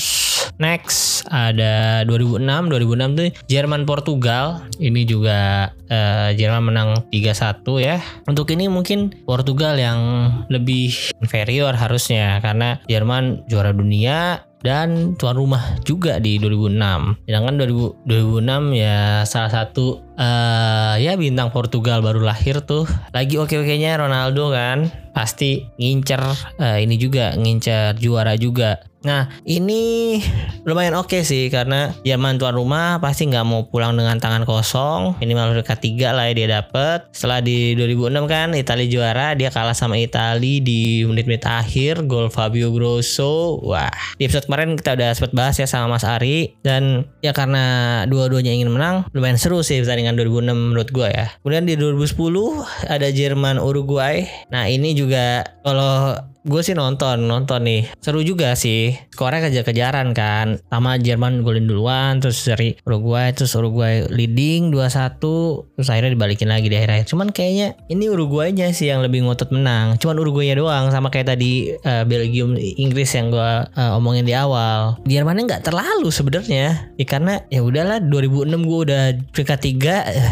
next 0.60 1.24
ada 1.30 2.04
2006 2.04 2.44
2006 2.44 3.18
tuh 3.18 3.28
Jerman 3.48 3.82
Portugal. 3.86 4.66
Ini 4.76 5.02
juga 5.08 5.70
uh, 5.90 6.30
Jerman 6.34 6.72
menang 6.72 6.88
3-1 7.12 7.64
ya. 7.80 7.96
Untuk 8.26 8.50
ini 8.52 8.66
mungkin 8.68 9.12
Portugal 9.24 9.76
yang 9.76 10.00
lebih 10.48 10.92
inferior 11.20 11.72
harusnya 11.76 12.40
karena 12.40 12.80
Jerman 12.88 13.44
juara 13.48 13.72
dunia 13.72 14.49
dan 14.60 15.16
tuan 15.16 15.36
rumah 15.36 15.80
juga 15.84 16.20
di 16.20 16.36
2006. 16.36 17.24
Sedangkan 17.24 17.54
2000, 17.60 18.08
2006 18.08 18.76
ya 18.76 19.24
salah 19.24 19.52
satu 19.52 20.00
uh, 20.20 20.94
ya 21.00 21.16
bintang 21.16 21.48
Portugal 21.50 22.04
baru 22.04 22.20
lahir 22.20 22.60
tuh. 22.60 22.84
Lagi 23.16 23.40
oke-okenya 23.40 23.96
Ronaldo 23.96 24.52
kan. 24.52 24.92
Pasti 25.10 25.66
ngincer 25.80 26.22
uh, 26.60 26.78
ini 26.78 27.00
juga 27.00 27.34
ngincer 27.34 27.98
juara 27.98 28.36
juga. 28.36 28.90
Nah 29.00 29.32
ini 29.48 30.20
lumayan 30.68 30.92
oke 31.00 31.16
okay 31.16 31.22
sih 31.24 31.48
karena 31.48 31.96
Jerman 32.04 32.36
tuan 32.36 32.52
rumah 32.52 33.00
pasti 33.00 33.24
nggak 33.32 33.46
mau 33.48 33.64
pulang 33.68 33.96
dengan 33.96 34.20
tangan 34.20 34.44
kosong. 34.44 35.16
Minimal 35.24 35.56
peringkat 35.56 35.78
tiga 35.80 36.12
lah 36.12 36.28
ya 36.28 36.34
dia 36.36 36.48
dapet. 36.60 37.08
Setelah 37.16 37.40
di 37.40 37.72
2006 37.80 38.12
kan 38.28 38.48
Italia 38.52 38.86
juara 38.88 39.26
dia 39.32 39.48
kalah 39.48 39.72
sama 39.72 39.96
Italia 39.96 40.60
di 40.60 41.04
menit-menit 41.08 41.48
akhir 41.48 42.04
gol 42.04 42.28
Fabio 42.28 42.68
Grosso. 42.76 43.56
Wah 43.64 43.92
di 44.20 44.28
episode 44.28 44.44
kemarin 44.44 44.76
kita 44.76 44.92
udah 44.92 45.10
sempat 45.16 45.32
bahas 45.32 45.56
ya 45.56 45.64
sama 45.64 45.96
Mas 45.96 46.04
Ari 46.04 46.60
dan 46.60 47.08
ya 47.24 47.32
karena 47.32 48.04
dua-duanya 48.04 48.52
ingin 48.52 48.68
menang 48.68 49.08
lumayan 49.16 49.40
seru 49.40 49.64
sih 49.64 49.80
pertandingan 49.80 50.09
2006 50.16 50.54
menurut 50.54 50.88
gue 50.90 51.08
ya. 51.10 51.26
Kemudian 51.42 51.64
di 51.66 51.74
2010 51.76 52.88
ada 52.88 53.08
Jerman 53.10 53.56
Uruguay. 53.58 54.26
Nah 54.48 54.66
ini 54.70 54.94
juga 54.94 55.44
kalau 55.62 56.14
gue 56.44 56.60
sih 56.64 56.72
nonton 56.72 57.28
nonton 57.28 57.60
nih. 57.64 57.82
Seru 58.00 58.24
juga 58.24 58.56
sih. 58.56 58.96
Skornya 59.12 59.48
kejar-kejaran 59.48 60.16
kan. 60.16 60.60
Sama 60.72 60.96
Jerman 60.96 61.44
golin 61.44 61.68
duluan 61.68 62.20
terus 62.24 62.40
dari 62.48 62.76
Uruguay 62.88 63.32
terus 63.36 63.52
Uruguay 63.56 64.08
leading 64.08 64.72
2-1 64.72 65.20
terus 65.20 65.88
akhirnya 65.88 66.16
dibalikin 66.16 66.48
lagi 66.48 66.72
di 66.72 66.76
akhir-akhir. 66.76 67.06
Cuman 67.12 67.28
kayaknya 67.34 67.76
ini 67.92 68.08
Uruguaynya 68.08 68.72
sih 68.72 68.88
yang 68.88 69.04
lebih 69.04 69.24
ngotot 69.24 69.52
menang. 69.52 70.00
Cuman 70.00 70.16
Uruguaynya 70.16 70.56
doang 70.56 70.88
sama 70.88 71.12
kayak 71.12 71.36
tadi 71.36 71.76
uh, 71.84 72.04
Belgium 72.08 72.56
Inggris 72.56 73.12
yang 73.12 73.28
gue 73.28 73.50
uh, 73.76 73.98
omongin 74.00 74.24
di 74.24 74.32
awal. 74.32 74.96
Jermannya 75.04 75.44
nggak 75.44 75.64
terlalu 75.68 76.08
sebenarnya. 76.08 76.92
Ya 76.96 77.06
karena 77.06 77.44
ya 77.52 77.60
udahlah 77.60 78.00
2006 78.00 78.48
gue 78.64 78.78
udah 78.88 79.02
peringkat 79.32 79.60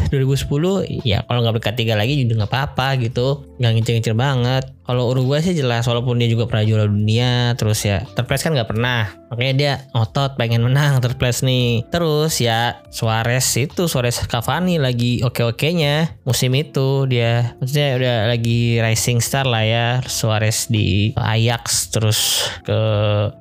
3 0.09 0.13
2010 0.13 1.05
ya 1.05 1.25
kalau 1.29 1.45
nggak 1.45 1.55
peringkat 1.61 1.77
3 1.85 2.01
lagi 2.01 2.13
juga 2.25 2.45
nggak 2.45 2.53
apa-apa 2.53 2.89
gitu. 3.05 3.45
Nggak 3.61 3.71
ngincer-ngincer 3.77 4.17
banget. 4.17 4.65
Kalau 4.89 5.13
Uruguay 5.13 5.45
sih 5.45 5.53
jelas 5.53 5.85
walaupun 5.99 6.23
dia 6.23 6.31
juga 6.31 6.47
pernah 6.47 6.65
juara 6.65 6.87
dunia 6.87 7.59
terus 7.59 7.83
ya 7.83 8.07
terples 8.15 8.47
kan 8.47 8.55
nggak 8.55 8.71
pernah. 8.71 9.11
Makanya 9.29 9.55
dia 9.55 9.73
otot 9.93 10.41
pengen 10.41 10.65
menang 10.65 11.05
terples 11.05 11.45
nih. 11.45 11.85
Terus 11.93 12.41
ya 12.41 12.81
Suarez 12.89 13.45
itu 13.61 13.85
Suarez 13.85 14.25
Cavani 14.25 14.81
lagi 14.81 15.21
oke-okenya 15.21 16.25
musim 16.25 16.57
itu. 16.57 17.05
Dia 17.11 17.53
maksudnya 17.61 17.89
udah 18.01 18.17
lagi 18.33 18.81
rising 18.81 19.21
star 19.21 19.45
lah 19.45 19.65
ya. 19.67 19.87
Suarez 20.09 20.73
di 20.73 21.13
Ajax 21.13 21.93
terus 21.93 22.49
ke 22.65 22.81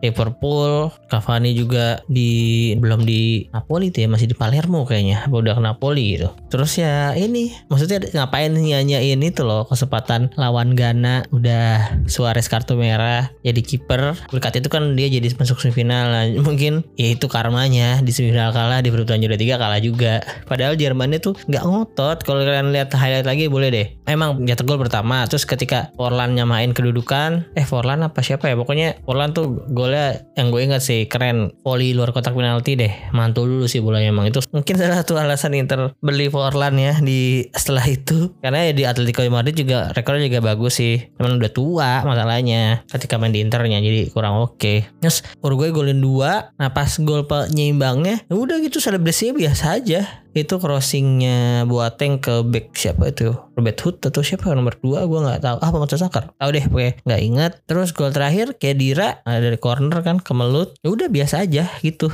Liverpool. 0.03 0.91
Cavani 1.07 1.55
juga 1.55 2.03
di 2.11 2.73
belum 2.75 3.07
di 3.07 3.47
Napoli 3.55 3.87
tuh 3.87 4.03
ya 4.03 4.07
masih 4.11 4.27
di 4.27 4.35
Palermo 4.35 4.83
kayaknya. 4.83 5.31
Udah 5.31 5.55
ke 5.55 5.63
Napoli 5.63 6.19
gitu. 6.19 6.35
Terus 6.51 6.75
ya 6.75 7.15
ini 7.15 7.55
maksudnya 7.71 8.03
ngapain 8.11 8.51
nyanyain 8.51 9.23
itu 9.23 9.47
loh 9.47 9.63
kesempatan 9.63 10.35
lawan 10.35 10.75
Ghana. 10.75 11.31
Udah 11.31 11.95
Suarez 12.11 12.46
kartu 12.47 12.79
merah 12.79 13.31
jadi 13.43 13.61
kiper. 13.61 14.15
Berkat 14.31 14.59
itu 14.59 14.67
kan 14.67 14.95
dia 14.95 15.07
jadi 15.07 15.27
masuk 15.35 15.59
semifinal. 15.61 16.11
Nah, 16.11 16.25
mungkin 16.41 16.83
ya 16.99 17.13
itu 17.13 17.27
karmanya. 17.29 17.99
Di 18.01 18.11
semifinal 18.11 18.51
kalah 18.55 18.79
di 18.81 18.89
perebutan 18.89 19.19
juara 19.21 19.37
tiga 19.39 19.55
kalah 19.59 19.79
juga. 19.79 20.23
Padahal 20.47 20.79
Jerman 20.79 21.15
itu 21.15 21.35
nggak 21.47 21.63
ngotot. 21.63 22.17
Kalau 22.23 22.41
kalian 22.43 22.71
lihat 22.71 22.91
highlight 22.93 23.27
lagi 23.27 23.47
boleh 23.47 23.69
deh. 23.69 23.87
Emang 24.07 24.43
jatuh 24.47 24.63
gol 24.63 24.79
pertama 24.79 25.27
terus 25.27 25.43
ketika 25.43 25.91
Forlan 25.99 26.33
nyamain 26.35 26.71
kedudukan 26.71 27.51
eh 27.55 27.65
Forlan 27.67 28.03
apa 28.03 28.23
siapa 28.23 28.47
ya? 28.47 28.55
Pokoknya 28.55 28.99
Forlan 29.03 29.35
tuh 29.35 29.67
golnya 29.71 30.23
yang 30.39 30.49
gue 30.49 30.61
ingat 30.63 30.81
sih 30.83 31.05
keren. 31.05 31.51
Volley 31.63 31.91
luar 31.91 32.15
kotak 32.15 32.33
penalti 32.33 32.79
deh. 32.79 32.93
Mantul 33.11 33.51
dulu 33.51 33.65
sih 33.67 33.83
bolanya 33.83 34.11
emang. 34.11 34.29
Itu 34.31 34.43
mungkin 34.51 34.75
salah 34.79 35.03
satu 35.03 35.19
alasan 35.19 35.55
Inter 35.57 35.91
beli 35.99 36.31
Forlan 36.31 36.79
ya 36.79 36.99
di 37.03 37.47
setelah 37.51 37.85
itu. 37.87 38.31
Karena 38.39 38.67
ya 38.67 38.73
di 38.73 38.83
Atletico 38.87 39.21
Madrid 39.27 39.57
juga 39.57 39.91
rekornya 39.91 40.29
juga 40.29 40.41
bagus 40.53 40.79
sih. 40.79 41.11
Cuman 41.17 41.41
udah 41.41 41.51
tua 41.51 41.91
masalahnya 42.37 42.85
ketika 42.85 43.17
main 43.17 43.33
di 43.33 43.41
Internya 43.41 43.81
jadi 43.81 44.13
kurang 44.13 44.37
oke. 44.37 44.61
Okay. 44.61 44.77
terus 45.01 45.25
Uruguay 45.41 45.73
golin 45.73 45.97
dua 45.97 46.53
nah 46.61 46.69
pas 46.69 46.89
gol 47.01 47.25
penyeimbangnya 47.25 48.29
ya 48.29 48.35
udah 48.37 48.61
gitu 48.61 48.77
selebrasinya 48.77 49.33
biasa 49.33 49.81
aja. 49.81 50.01
Itu 50.37 50.61
crossingnya 50.61 51.65
Boateng 51.65 52.21
ke 52.21 52.45
back 52.45 52.77
siapa 52.77 53.09
itu? 53.09 53.33
Robert 53.57 53.79
Hood 53.81 54.05
atau 54.05 54.21
siapa? 54.21 54.53
Nomor 54.53 54.77
dua 54.77 55.09
gue 55.09 55.17
nggak 55.17 55.41
tahu. 55.41 55.57
Ah 55.65 55.73
pemain 55.73 55.89
Sakar 55.89 56.29
tahu 56.37 56.49
deh 56.53 56.65
gue 56.69 56.87
nggak 57.09 57.21
ingat. 57.25 57.51
Terus 57.65 57.89
gol 57.89 58.13
terakhir 58.13 58.53
Kedira 58.61 59.25
dari 59.25 59.57
corner 59.57 60.05
kan 60.05 60.21
kemelut. 60.21 60.77
Ya 60.85 60.93
udah 60.93 61.09
biasa 61.09 61.41
aja 61.41 61.65
gitu 61.81 62.13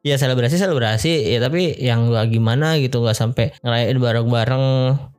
ya 0.00 0.16
selebrasi 0.16 0.56
selebrasi. 0.56 1.32
Ya 1.32 1.38
tapi 1.40 1.76
yang 1.76 2.08
gak 2.08 2.32
gimana 2.32 2.80
gitu 2.80 3.04
nggak 3.04 3.16
sampai 3.16 3.52
ngerayain 3.60 3.98
bareng-bareng. 4.00 4.66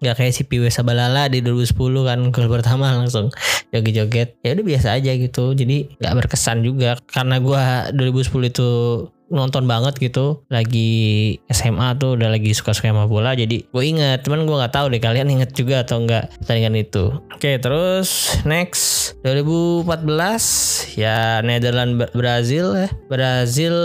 Nggak 0.01 0.15
kayak 0.17 0.33
si 0.33 0.43
Piwe 0.45 0.69
Sabalala 0.73 1.29
di 1.29 1.45
2010 1.45 2.07
kan 2.07 2.19
gol 2.33 2.47
pertama 2.49 2.93
langsung 2.93 3.29
joget-joget. 3.69 4.41
Ya 4.41 4.57
udah 4.57 4.65
biasa 4.65 4.87
aja 4.97 5.11
gitu. 5.13 5.53
Jadi 5.53 5.97
nggak 6.01 6.13
berkesan 6.25 6.65
juga. 6.65 6.97
Karena 7.09 7.37
gua 7.37 7.93
2010 7.93 8.51
itu 8.51 8.69
nonton 9.31 9.65
banget 9.65 9.97
gitu. 9.97 10.43
Lagi 10.51 11.39
SMA 11.47 11.95
tuh 11.97 12.19
udah 12.19 12.29
lagi 12.29 12.51
suka-suka 12.51 12.91
sama 12.91 13.07
bola 13.07 13.33
jadi 13.33 13.63
gue 13.63 13.83
inget 13.83 14.27
cuman 14.27 14.43
gue 14.43 14.55
nggak 14.59 14.73
tahu 14.75 14.91
deh 14.91 15.01
kalian 15.01 15.31
inget 15.31 15.55
juga 15.55 15.87
atau 15.87 16.03
enggak 16.03 16.29
pertandingan 16.43 16.75
itu. 16.77 17.17
Oke 17.31 17.57
terus 17.57 18.35
next 18.43 19.15
2014 19.23 20.99
ya 20.99 21.39
Netherlands 21.39 22.11
Brazil 22.11 22.75
ya 22.75 22.89
Brazil 23.07 23.75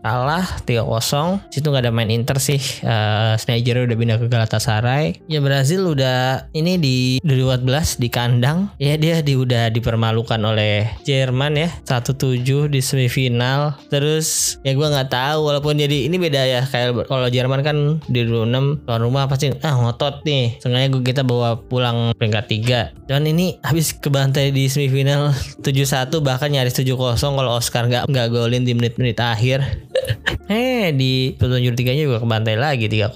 kalah 0.00 0.46
3-0 0.64 1.52
situ 1.52 1.66
nggak 1.68 1.84
ada 1.84 1.92
main 1.92 2.08
Inter 2.08 2.40
sih 2.40 2.60
uh, 2.82 3.36
udah 3.36 3.96
pindah 3.96 4.18
ke 4.18 4.26
Galatasaray. 4.26 5.20
Ya 5.30 5.38
Brazil 5.42 5.92
udah 5.92 6.50
ini 6.52 6.76
di 6.76 6.96
2014 7.22 8.02
di 8.02 8.08
kandang. 8.08 8.70
Ya 8.80 8.98
dia 8.98 9.22
di, 9.22 9.38
udah 9.38 9.70
dipermalukan 9.70 10.38
oleh 10.42 10.90
Jerman 11.06 11.56
ya 11.56 11.68
1-7 11.86 12.70
di 12.70 12.80
semifinal. 12.82 13.78
Terus 13.88 14.58
ya 14.66 14.74
gue 14.74 14.85
gue 14.86 14.94
nggak 14.94 15.10
tahu 15.10 15.50
walaupun 15.50 15.74
jadi 15.74 16.06
ini 16.06 16.14
beda 16.14 16.42
ya 16.46 16.62
kayak 16.62 17.10
kalau 17.10 17.26
Jerman 17.26 17.66
kan 17.66 17.98
di 18.06 18.22
26 18.22 18.86
tuan 18.86 19.00
rumah 19.02 19.26
pasti 19.26 19.50
ah 19.66 19.74
ngotot 19.74 20.22
nih 20.22 20.62
sengaja 20.62 20.86
gue 20.94 21.02
kita 21.02 21.26
bawa 21.26 21.58
pulang 21.58 22.14
peringkat 22.14 22.44
tiga. 22.46 22.80
Dan 23.10 23.26
ini 23.26 23.58
habis 23.66 23.90
kebantai 23.98 24.54
di 24.54 24.70
semifinal 24.70 25.34
7-1 25.66 26.14
bahkan 26.22 26.54
nyaris 26.54 26.78
7-0 26.78 27.18
kalau 27.18 27.58
Oscar 27.58 27.90
nggak 27.90 28.06
nggak 28.06 28.26
golin 28.30 28.62
di 28.62 28.78
menit-menit 28.78 29.18
akhir. 29.18 29.58
Eh 30.46 30.94
di 30.94 31.34
pertunjukan 31.34 31.74
tiganya 31.74 32.06
juga 32.06 32.22
kebantai 32.22 32.54
lagi 32.54 32.86
3-0 32.86 33.10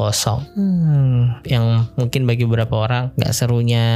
hmm, 0.58 1.46
yang 1.46 1.86
mungkin 1.94 2.26
bagi 2.26 2.42
beberapa 2.42 2.82
orang 2.82 3.14
nggak 3.14 3.30
serunya 3.30 3.86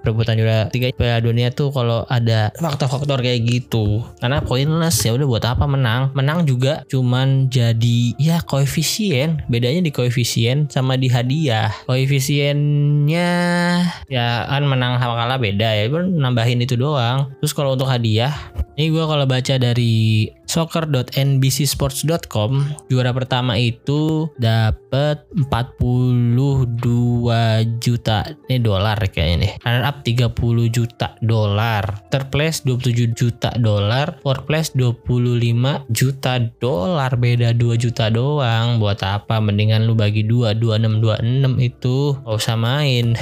perebutan 0.00 0.40
juara 0.40 0.72
tiga 0.72 0.88
Piala 0.96 1.20
Dunia 1.20 1.52
tuh 1.52 1.68
kalau 1.68 2.08
ada 2.08 2.48
faktor-faktor 2.56 3.20
kayak 3.20 3.44
gitu. 3.44 4.00
Karena 4.16 4.40
pointless 4.40 5.04
ya 5.04 5.12
udah 5.12 5.28
buat 5.28 5.44
apa 5.44 5.68
menang? 5.68 6.16
Menang 6.16 6.48
juga 6.48 6.88
cuman 6.94 7.50
jadi 7.50 8.14
ya 8.22 8.38
koefisien. 8.46 9.42
Bedanya 9.50 9.82
di 9.82 9.90
koefisien 9.90 10.70
sama 10.70 10.94
di 10.94 11.10
hadiah. 11.10 11.74
Koefisiennya 11.90 13.32
ya 14.06 14.26
kan 14.46 14.62
menang 14.70 15.02
sama 15.02 15.18
kalah 15.18 15.42
beda 15.42 15.74
ya. 15.74 15.90
Nambahin 15.90 16.62
itu 16.62 16.78
doang. 16.78 17.34
Terus 17.42 17.50
kalau 17.50 17.74
untuk 17.74 17.90
hadiah 17.90 18.30
ini 18.74 18.90
gue 18.90 19.04
kalau 19.06 19.22
baca 19.26 19.54
dari 19.54 20.26
soccer.nbcsports.com 20.54 22.50
juara 22.86 23.10
pertama 23.10 23.58
itu 23.58 24.30
dapat 24.38 25.26
42 25.50 26.30
juta 27.82 28.22
ini 28.46 28.62
dolar 28.62 28.94
kayaknya 29.10 29.36
nih. 29.42 29.58
Runner 29.66 29.82
up 29.82 30.06
30 30.06 30.30
juta 30.70 31.18
dolar. 31.18 32.06
Third 32.14 32.30
place 32.30 32.62
27 32.62 33.18
juta 33.18 33.50
dolar. 33.58 34.22
Fourth 34.22 34.46
place 34.46 34.70
25 34.78 35.90
juta 35.90 36.38
dolar. 36.62 37.10
Beda 37.18 37.50
2 37.50 37.74
juta 37.74 38.06
doang. 38.14 38.78
Buat 38.78 39.02
apa? 39.02 39.42
Mendingan 39.42 39.90
lu 39.90 39.98
bagi 39.98 40.22
2 40.22 40.54
26 40.54 41.02
26 41.02 41.58
itu. 41.58 42.14
Gak 42.22 42.38
usah 42.38 42.54
main. 42.54 43.14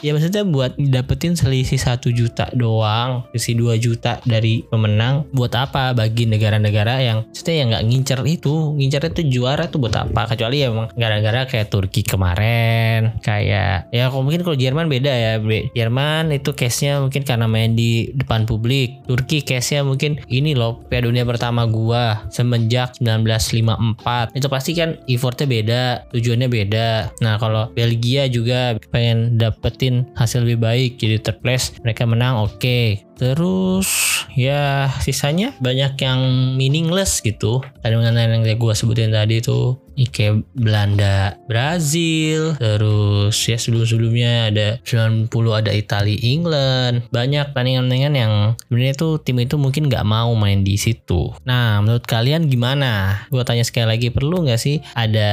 Ya 0.00 0.16
maksudnya 0.16 0.48
buat 0.48 0.80
dapetin 0.80 1.36
selisih 1.36 1.76
1 1.76 2.00
juta 2.16 2.48
doang 2.56 3.28
selisih 3.36 3.76
2 3.76 3.84
juta 3.84 4.16
dari 4.24 4.64
pemenang 4.64 5.28
buat 5.28 5.52
apa 5.52 5.92
bagi 5.92 6.24
negara-negara 6.24 6.69
yang 7.00 7.18
maksudnya 7.28 7.56
yang 7.60 7.68
nggak 7.74 7.84
ngincer 7.86 8.20
itu 8.24 8.54
ngincer 8.78 9.02
itu 9.12 9.22
juara 9.38 9.68
tuh 9.68 9.82
buat 9.82 9.94
apa? 9.94 10.30
Kecuali 10.32 10.62
ya 10.62 10.72
emang 10.72 10.88
gara-gara 10.94 11.44
kayak 11.44 11.68
Turki 11.68 12.06
kemarin 12.06 13.18
kayak 13.20 13.90
ya 13.92 14.08
mungkin 14.10 14.42
kalau 14.46 14.56
Jerman 14.56 14.86
beda 14.88 15.12
ya 15.12 15.32
Jerman 15.76 16.32
itu 16.32 16.54
case-nya 16.56 17.02
mungkin 17.02 17.22
karena 17.26 17.46
main 17.50 17.76
di 17.76 18.14
depan 18.16 18.48
publik. 18.48 19.04
Turki 19.04 19.42
case-nya 19.44 19.84
mungkin 19.84 20.22
ini 20.30 20.56
loh 20.56 20.80
Piala 20.88 21.10
Dunia 21.10 21.26
pertama 21.26 21.66
gua 21.66 22.24
semenjak 22.32 22.96
1954 23.02 24.36
itu 24.36 24.46
pasti 24.48 24.72
kan 24.78 24.96
effortnya 25.10 25.46
beda 25.50 25.82
tujuannya 26.14 26.48
beda. 26.48 26.88
Nah 27.20 27.36
kalau 27.36 27.68
Belgia 27.74 28.30
juga 28.30 28.78
pengen 28.94 29.36
dapetin 29.36 30.06
hasil 30.14 30.46
lebih 30.46 30.62
baik 30.62 30.90
jadi 31.00 31.18
third 31.20 31.40
mereka 31.82 32.04
menang 32.06 32.46
oke. 32.46 32.60
okay. 32.60 33.09
Terus 33.20 33.88
ya 34.32 34.88
sisanya 35.04 35.52
banyak 35.60 36.00
yang 36.00 36.20
meaningless 36.56 37.20
gitu. 37.20 37.60
Tandingan 37.84 38.16
yang 38.16 38.56
gue 38.56 38.72
sebutin 38.72 39.12
tadi 39.12 39.44
tuh 39.44 39.89
kayak 40.08 40.46
Belanda, 40.56 41.36
Brazil, 41.44 42.56
terus 42.56 43.36
ya 43.44 43.60
sebelum-sebelumnya 43.60 44.54
ada 44.54 44.68
90 44.86 45.28
ada 45.52 45.72
Italia, 45.74 46.16
England. 46.16 47.10
Banyak 47.12 47.52
tandingan-tandingan 47.52 48.14
yang 48.16 48.32
sebenarnya 48.68 48.94
tuh 48.96 49.20
tim 49.20 49.36
itu 49.42 49.60
mungkin 49.60 49.90
nggak 49.90 50.06
mau 50.06 50.32
main 50.38 50.64
di 50.64 50.80
situ. 50.80 51.34
Nah, 51.44 51.82
menurut 51.84 52.06
kalian 52.06 52.48
gimana? 52.48 53.24
Gue 53.28 53.44
tanya 53.44 53.66
sekali 53.66 53.90
lagi, 53.90 54.08
perlu 54.08 54.46
nggak 54.46 54.60
sih 54.60 54.80
ada 54.94 55.30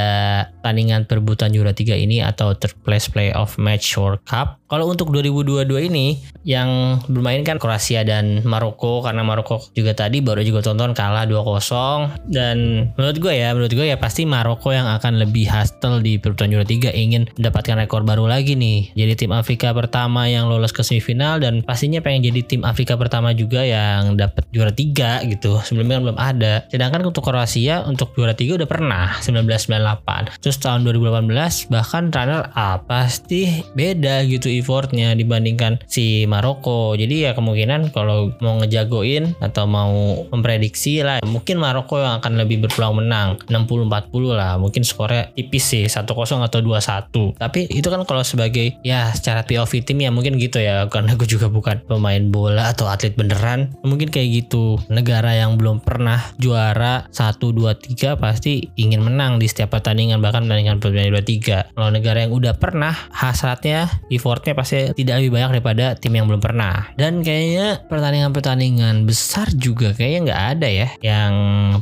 tandingan 0.66 1.08
perebutan 1.08 1.54
juara 1.54 1.72
tiga 1.72 1.96
ini 1.96 2.20
atau 2.20 2.52
third 2.58 2.76
place 2.84 3.08
playoff 3.08 3.56
match 3.62 3.96
World 3.96 4.24
Cup? 4.26 4.60
Kalau 4.68 4.92
untuk 4.92 5.16
2022 5.16 5.88
ini 5.88 6.20
yang 6.44 7.00
bermain 7.08 7.40
kan 7.48 7.56
Kroasia 7.56 8.04
dan 8.04 8.44
Maroko 8.44 9.00
karena 9.00 9.24
Maroko 9.24 9.64
juga 9.72 9.96
tadi 9.96 10.20
baru 10.20 10.44
juga 10.44 10.60
tonton 10.60 10.92
kalah 10.92 11.24
2-0 11.24 12.32
dan 12.32 12.92
menurut 13.00 13.18
gue 13.20 13.34
ya 13.36 13.56
menurut 13.56 13.72
gue 13.72 13.88
ya 13.88 13.96
pasti 13.96 14.28
Maroko 14.28 14.57
yang 14.70 14.88
akan 14.88 15.22
lebih 15.22 15.46
hustle 15.50 16.02
di 16.02 16.18
perebutan 16.18 16.52
juara 16.52 16.68
3 16.68 16.94
ingin 16.94 17.30
mendapatkan 17.38 17.78
rekor 17.80 18.02
baru 18.04 18.26
lagi 18.26 18.58
nih. 18.58 18.92
Jadi 18.98 19.14
tim 19.26 19.32
Afrika 19.34 19.72
pertama 19.72 20.26
yang 20.28 20.50
lolos 20.50 20.74
ke 20.74 20.82
semifinal 20.82 21.40
dan 21.40 21.62
pastinya 21.62 22.02
pengen 22.02 22.32
jadi 22.34 22.42
tim 22.46 22.62
Afrika 22.66 22.98
pertama 22.98 23.32
juga 23.32 23.64
yang 23.64 24.18
dapat 24.18 24.48
juara 24.52 24.74
3 24.74 25.30
gitu. 25.30 25.62
Sebelumnya 25.62 26.02
kan 26.02 26.04
belum 26.12 26.20
ada. 26.20 26.54
Sedangkan 26.68 27.06
untuk 27.08 27.24
Kroasia 27.28 27.84
untuk 27.86 28.14
juara 28.18 28.34
3 28.34 28.58
udah 28.58 28.68
pernah 28.70 29.18
1998. 29.22 30.42
Terus 30.42 30.58
tahun 30.60 30.88
2018 30.88 31.72
bahkan 31.72 32.10
runner 32.12 32.50
up 32.56 32.88
pasti 32.88 33.64
beda 33.76 34.24
gitu 34.26 34.48
effortnya 34.50 35.14
dibandingkan 35.14 35.80
si 35.86 36.24
Maroko. 36.26 36.96
Jadi 36.96 37.28
ya 37.28 37.32
kemungkinan 37.36 37.92
kalau 37.92 38.32
mau 38.40 38.60
ngejagoin 38.62 39.36
atau 39.44 39.66
mau 39.68 40.24
memprediksi 40.32 41.04
lah 41.04 41.20
mungkin 41.26 41.60
Maroko 41.60 42.00
yang 42.00 42.24
akan 42.24 42.40
lebih 42.40 42.66
berpeluang 42.66 43.04
menang 43.04 43.38
60-40 43.52 44.37
lah. 44.38 44.62
Mungkin 44.62 44.86
skornya 44.86 45.34
tipis 45.34 45.66
sih 45.66 45.90
1-0 45.90 46.06
atau 46.06 46.60
2-1 46.62 47.42
tapi 47.42 47.66
itu 47.72 47.88
kan 47.90 48.06
kalau 48.06 48.22
sebagai 48.22 48.78
ya 48.86 49.10
secara 49.12 49.42
POV 49.44 49.82
tim 49.82 49.98
ya 49.98 50.14
mungkin 50.14 50.38
gitu 50.38 50.62
ya. 50.62 50.86
Karena 50.94 51.18
gue 51.18 51.26
juga 51.26 51.50
bukan 51.50 51.82
pemain 51.90 52.22
bola 52.30 52.70
atau 52.70 52.86
atlet 52.86 53.18
beneran. 53.18 53.74
Mungkin 53.82 54.14
kayak 54.14 54.46
gitu. 54.46 54.78
Negara 54.94 55.34
yang 55.34 55.58
belum 55.58 55.82
pernah 55.82 56.22
juara 56.38 57.10
1 57.10 57.40
2 57.42 57.74
3 57.98 58.20
pasti 58.22 58.70
ingin 58.78 59.02
menang 59.02 59.42
di 59.42 59.50
setiap 59.50 59.74
pertandingan 59.74 60.22
bahkan 60.22 60.46
pertandingan 60.46 60.78
pertandingan 60.78 61.24
2 61.24 61.74
3 61.74 61.76
kalau 61.76 61.90
negara 61.90 62.18
yang 62.28 62.34
udah 62.36 62.54
pernah 62.60 62.94
hasratnya 63.10 63.88
effort 64.12 64.44
pasti 64.54 64.92
tidak 64.96 65.22
lebih 65.24 65.40
banyak 65.40 65.60
daripada 65.60 65.96
tim 65.96 66.14
yang 66.16 66.28
belum 66.28 66.42
pernah. 66.44 66.92
Dan 66.96 67.24
kayaknya 67.24 67.84
pertandingan-pertandingan 67.88 69.08
besar 69.08 69.50
juga 69.56 69.92
kayaknya 69.94 70.20
nggak 70.32 70.44
ada 70.58 70.68
ya 70.68 70.88
yang 71.02 71.34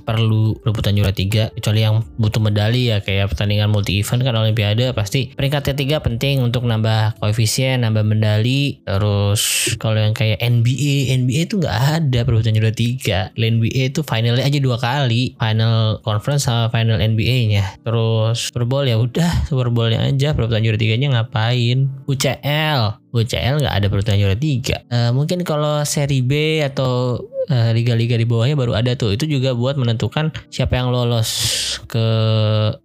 perlu 0.02 0.58
rebutan 0.62 0.98
juara 0.98 1.14
tiga 1.16 1.50
kecuali 1.54 1.82
yang 1.84 2.02
butuh 2.18 2.42
medali 2.46 2.94
ya 2.94 3.02
kayak 3.02 3.34
pertandingan 3.34 3.74
multi 3.74 3.98
event 3.98 4.22
kan 4.22 4.38
olimpiade 4.38 4.94
pasti 4.94 5.34
peringkat 5.34 5.74
ketiga 5.74 5.98
penting 6.00 6.46
untuk 6.46 6.70
nambah 6.70 7.18
koefisien, 7.18 7.82
nambah 7.82 8.06
medali. 8.06 8.86
Terus 8.86 9.74
kalau 9.82 9.98
yang 9.98 10.14
kayak 10.14 10.38
NBA, 10.38 11.18
NBA 11.26 11.50
itu 11.50 11.58
nggak 11.58 11.78
ada 11.98 12.20
perebutan 12.22 12.54
juara 12.54 12.70
tiga. 12.70 13.34
NBA 13.34 13.90
itu 13.90 14.06
finalnya 14.06 14.46
aja 14.46 14.60
dua 14.62 14.78
kali, 14.78 15.34
final 15.42 16.00
conference 16.06 16.46
sama 16.46 16.70
final 16.70 17.02
NBA-nya. 17.02 17.82
Terus 17.82 18.54
Super 18.54 18.70
Bowl 18.70 18.86
ya 18.86 19.02
udah 19.02 19.50
Super 19.50 19.74
Bowl-nya 19.74 20.06
aja 20.06 20.38
perebutan 20.38 20.62
juara 20.62 20.78
tiganya 20.78 21.08
ngapain? 21.18 21.90
UCL 22.06 23.06
UCL 23.16 23.64
nggak 23.64 23.76
ada 23.80 23.88
pertandingan 23.88 24.22
juara 24.28 24.38
tiga 24.38 24.78
uh, 24.92 25.16
mungkin 25.16 25.48
kalau 25.48 25.80
seri 25.88 26.20
B 26.20 26.60
atau 26.60 27.24
liga-liga 27.50 28.16
di 28.18 28.26
bawahnya 28.28 28.56
baru 28.58 28.74
ada 28.78 28.94
tuh. 28.98 29.14
Itu 29.14 29.30
juga 29.30 29.54
buat 29.54 29.78
menentukan 29.80 30.34
siapa 30.50 30.78
yang 30.78 30.90
lolos 30.92 31.30
ke 31.86 32.08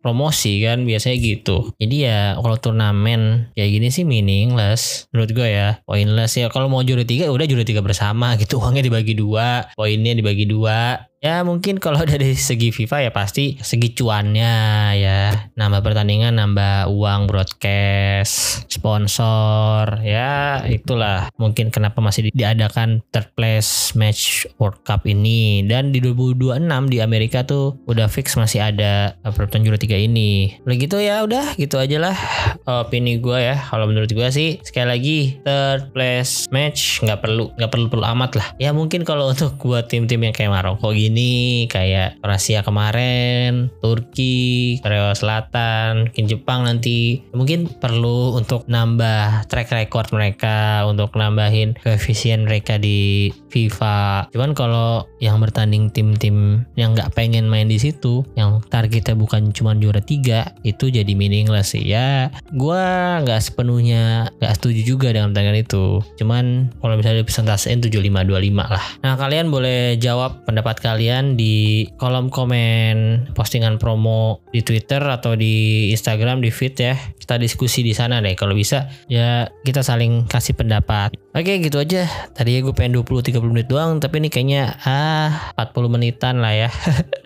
promosi 0.05 0.61
kan 0.63 0.85
biasanya 0.85 1.17
gitu. 1.19 1.73
Jadi 1.81 1.97
ya 2.07 2.37
kalau 2.39 2.57
turnamen 2.61 3.53
kayak 3.57 3.71
gini 3.71 3.89
sih 3.89 4.05
meaningless 4.05 5.09
menurut 5.11 5.31
gue 5.33 5.49
ya. 5.49 5.81
Pointless 5.85 6.37
ya. 6.37 6.47
Kalau 6.53 6.69
mau 6.69 6.85
juara 6.85 7.05
tiga 7.05 7.29
udah 7.33 7.47
juara 7.49 7.65
tiga 7.67 7.81
bersama 7.81 8.37
gitu. 8.37 8.61
Uangnya 8.61 8.85
dibagi 8.87 9.17
dua 9.17 9.71
poinnya 9.75 10.13
dibagi 10.15 10.45
dua 10.47 11.10
Ya 11.21 11.45
mungkin 11.45 11.77
kalau 11.77 12.01
dari 12.09 12.33
segi 12.33 12.73
FIFA 12.73 13.05
ya 13.05 13.11
pasti 13.13 13.61
segi 13.61 13.93
cuannya 13.93 14.57
ya. 14.97 15.53
Nambah 15.53 15.85
pertandingan 15.85 16.41
nambah 16.41 16.89
uang 16.89 17.29
broadcast 17.29 18.65
sponsor 18.73 20.01
ya 20.01 20.65
itulah. 20.65 21.29
Mungkin 21.37 21.69
kenapa 21.69 22.01
masih 22.01 22.33
diadakan 22.33 23.05
third 23.13 23.37
place 23.37 23.93
match 23.93 24.49
World 24.57 24.81
Cup 24.89 25.05
ini. 25.05 25.61
Dan 25.69 25.93
di 25.93 26.01
2026 26.01 26.89
di 26.89 26.99
Amerika 27.05 27.45
tuh 27.45 27.77
udah 27.85 28.09
fix 28.09 28.41
masih 28.41 28.65
ada 28.65 29.13
perebutan 29.21 29.61
juara 29.61 29.77
tiga 29.77 30.01
ini. 30.01 30.57
Begitu 30.65 31.05
ya 31.05 31.21
udah 31.29 31.53
gitu 31.61 31.77
aja 31.77 32.01
lah 32.01 32.17
opini 32.65 33.21
gue 33.21 33.37
ya. 33.37 33.61
Kalau 33.61 33.85
menurut 33.85 34.09
gue 34.09 34.29
sih 34.33 34.57
sekali 34.65 34.89
lagi 34.89 35.19
third 35.45 35.93
place 35.93 36.49
match 36.49 37.05
nggak 37.05 37.21
perlu 37.21 37.53
nggak 37.61 37.71
perlu 37.77 37.87
perlu 37.93 38.05
amat 38.09 38.41
lah. 38.41 38.47
Ya 38.57 38.73
mungkin 38.73 39.05
kalau 39.05 39.37
untuk 39.37 39.61
buat 39.61 39.93
tim-tim 39.93 40.25
yang 40.25 40.33
kayak 40.33 40.49
Maroko 40.49 40.97
gini 40.97 41.10
ini 41.11 41.67
kayak 41.67 42.23
Rusia 42.23 42.63
kemarin, 42.63 43.69
Turki, 43.83 44.79
Korea 44.79 45.13
Selatan, 45.13 46.09
mungkin 46.09 46.27
Jepang 46.31 46.61
nanti. 46.63 47.27
Mungkin 47.35 47.83
perlu 47.83 48.39
untuk 48.39 48.71
nambah 48.71 49.51
track 49.51 49.75
record 49.75 50.15
mereka 50.15 50.87
untuk 50.87 51.13
nambahin 51.19 51.75
koefisien 51.83 52.47
mereka 52.47 52.79
di 52.79 53.35
FIFA. 53.51 54.31
Cuman 54.31 54.55
kalau 54.55 55.11
yang 55.19 55.43
bertanding 55.43 55.91
tim-tim 55.91 56.63
yang 56.79 56.95
nggak 56.95 57.13
pengen 57.19 57.51
main 57.51 57.67
di 57.67 57.83
situ, 57.83 58.23
yang 58.39 58.63
targetnya 58.71 59.19
bukan 59.19 59.51
cuma 59.51 59.75
juara 59.75 59.99
tiga 59.99 60.55
itu 60.63 60.89
jadi 60.89 61.11
meaningless 61.19 61.75
sih. 61.75 61.83
Ya 61.83 62.31
gue 62.55 62.85
nggak 63.27 63.43
sepenuhnya 63.43 64.31
nggak 64.39 64.55
setuju 64.57 64.81
juga 64.97 65.09
dengan 65.11 65.35
pertandingan 65.35 65.65
itu. 65.67 65.87
Cuman 66.23 66.45
kalau 66.79 66.95
misalnya 66.95 67.27
presentasein 67.27 67.83
7525 67.83 68.55
lah. 68.55 68.87
Nah 69.03 69.15
kalian 69.19 69.51
boleh 69.51 69.99
jawab 69.99 70.47
pendapat 70.47 70.79
kalian 70.79 71.00
di 71.35 71.89
kolom 71.97 72.29
komen 72.29 73.29
postingan 73.33 73.81
promo 73.81 74.45
di 74.53 74.61
Twitter 74.61 75.01
atau 75.01 75.33
di 75.33 75.89
Instagram 75.91 76.45
di 76.45 76.53
feed 76.53 76.75
ya. 76.77 76.95
Kita 77.17 77.41
diskusi 77.41 77.81
di 77.81 77.97
sana 77.97 78.21
deh 78.21 78.37
kalau 78.37 78.53
bisa. 78.53 78.87
Ya 79.09 79.49
kita 79.65 79.81
saling 79.81 80.29
kasih 80.29 80.55
pendapat 80.55 81.17
oke 81.35 81.53
gitu 81.63 81.79
aja. 81.81 82.07
Tadi 82.35 82.61
gue 82.61 82.75
pengen 82.75 83.01
20-30 83.03 83.41
menit 83.47 83.67
doang 83.71 83.99
tapi 84.03 84.19
ini 84.19 84.29
kayaknya 84.29 84.77
ah 84.83 85.55
40 85.59 85.95
menitan 85.95 86.39
lah 86.43 86.55
ya. 86.55 86.71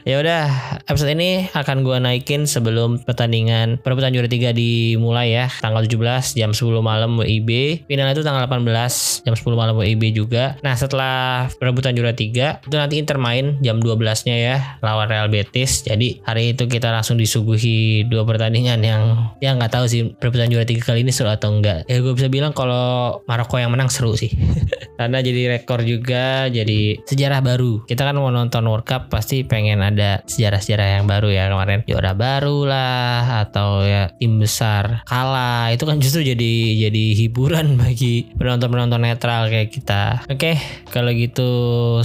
Ya 0.05 0.21
udah 0.21 0.53
episode 0.85 1.17
ini 1.17 1.49
akan 1.57 1.81
gue 1.81 1.97
naikin 1.97 2.45
sebelum 2.45 3.01
pertandingan 3.09 3.81
perebutan 3.81 4.13
juara 4.13 4.29
3 4.29 4.53
dimulai 4.53 5.33
ya. 5.33 5.49
Tanggal 5.49 5.89
17 5.89 6.37
jam 6.37 6.53
10 6.53 6.85
malam 6.85 7.17
WIB 7.17 7.81
final 7.89 8.13
itu 8.13 8.21
tanggal 8.21 8.45
18 8.45 9.25
jam 9.25 9.33
10 9.33 9.57
malam 9.57 9.73
WIB 9.81 10.13
juga. 10.13 10.61
Nah 10.61 10.77
setelah 10.77 11.49
perebutan 11.57 11.97
juara 11.97 12.13
3 12.13 12.69
itu 12.69 12.77
nanti 12.77 13.01
Inter 13.01 13.17
main 13.17 13.57
jam 13.65 13.81
12 13.81 14.29
nya 14.29 14.37
ya 14.37 14.57
lawan 14.85 15.09
Real 15.09 15.33
Betis. 15.33 15.81
Jadi 15.89 16.21
hari 16.29 16.53
itu 16.53 16.69
kita 16.69 16.93
langsung 16.93 17.17
disuguhi 17.17 18.05
dua 18.05 18.29
pertandingan 18.29 18.85
yang 18.85 19.33
ya 19.41 19.57
nggak 19.57 19.73
tahu 19.73 19.89
sih 19.89 20.13
perebutan 20.21 20.53
juara 20.53 20.69
3 20.69 20.85
kali 20.85 21.01
ini 21.01 21.17
seru 21.17 21.33
atau 21.33 21.49
enggak 21.49 21.89
ya 21.89 22.03
gue 22.03 22.13
bisa 22.13 22.27
bilang 22.27 22.53
kalau 22.53 23.21
Maroko 23.25 23.57
yang 23.57 23.73
menang 23.73 23.89
seru 23.95 24.19
sih. 24.19 24.35
Karena 24.99 25.23
jadi 25.23 25.59
rekor 25.59 25.83
juga 25.87 26.51
jadi 26.51 26.99
sejarah 27.07 27.43
baru. 27.43 27.87
Kita 27.87 28.03
kan 28.03 28.19
mau 28.19 28.31
nonton 28.31 28.67
World 28.67 28.87
Cup 28.87 29.11
pasti 29.11 29.47
pengen 29.47 29.83
ada 29.83 30.23
sejarah-sejarah 30.27 30.99
yang 30.99 31.07
baru 31.07 31.31
ya. 31.31 31.51
Kemarin 31.51 31.87
juara 31.87 32.15
baru 32.15 32.67
lah 32.67 33.47
atau 33.47 33.87
ya 33.87 34.11
tim 34.19 34.39
besar 34.43 35.07
kalah. 35.07 35.71
Itu 35.71 35.87
kan 35.87 35.99
justru 36.03 36.27
jadi 36.27 36.53
jadi 36.89 37.05
hiburan 37.27 37.75
bagi 37.83 38.35
penonton-penonton 38.35 39.03
netral 39.03 39.51
kayak 39.51 39.71
kita. 39.71 40.27
Oke 40.31 40.59
kalau 40.91 41.11
gitu 41.11 41.51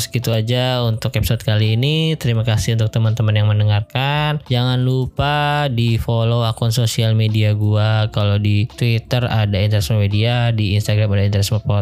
segitu 0.01 0.33
aja 0.33 0.81
untuk 0.85 1.13
episode 1.13 1.41
kali 1.41 1.77
ini. 1.77 2.17
Terima 2.17 2.41
kasih 2.41 2.77
untuk 2.77 2.89
teman-teman 2.89 3.37
yang 3.37 3.47
mendengarkan. 3.49 4.41
Jangan 4.49 4.81
lupa 4.81 5.69
di 5.69 6.01
follow 6.01 6.41
akun 6.41 6.73
sosial 6.73 7.13
media 7.13 7.53
gua. 7.53 8.09
Kalau 8.09 8.41
di 8.41 8.65
Twitter 8.65 9.25
ada 9.29 9.57
Interisme 9.61 10.01
Media 10.01 10.49
di 10.49 10.73
Instagram 10.73 11.13
ada 11.15 11.23
Interisme 11.29 11.61
Podcast 11.61 11.78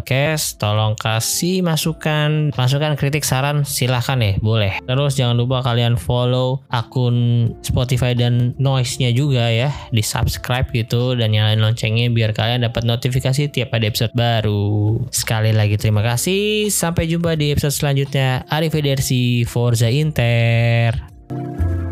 tolong 0.59 0.93
kasih 0.99 1.63
masukan. 1.63 2.51
Masukan 2.53 2.99
kritik 2.99 3.23
saran 3.23 3.63
silahkan 3.63 4.19
ya 4.19 4.35
boleh. 4.43 4.83
Terus 4.83 5.15
jangan 5.15 5.39
lupa 5.39 5.63
kalian 5.63 5.95
follow 5.95 6.61
akun 6.69 7.49
Spotify 7.63 8.13
dan 8.13 8.53
Noise-nya 8.61 9.15
juga 9.15 9.49
ya 9.49 9.71
di 9.89 10.03
subscribe 10.03 10.67
gitu 10.75 11.15
dan 11.15 11.31
nyalain 11.31 11.63
loncengnya 11.63 12.11
biar 12.11 12.35
kalian 12.35 12.67
dapat 12.67 12.83
notifikasi 12.83 13.49
tiap 13.49 13.73
ada 13.73 13.87
episode 13.87 14.13
baru. 14.13 14.99
Sekali 15.09 15.55
lagi 15.55 15.79
terima 15.79 16.03
kasih. 16.03 16.67
Sampai 16.69 17.07
jumpa 17.07 17.39
di 17.39 17.55
episode 17.55 17.73
selanjutnya. 17.73 18.43
Arrivederci 18.51 19.47
Forza 19.47 19.87
Inter 19.87 21.86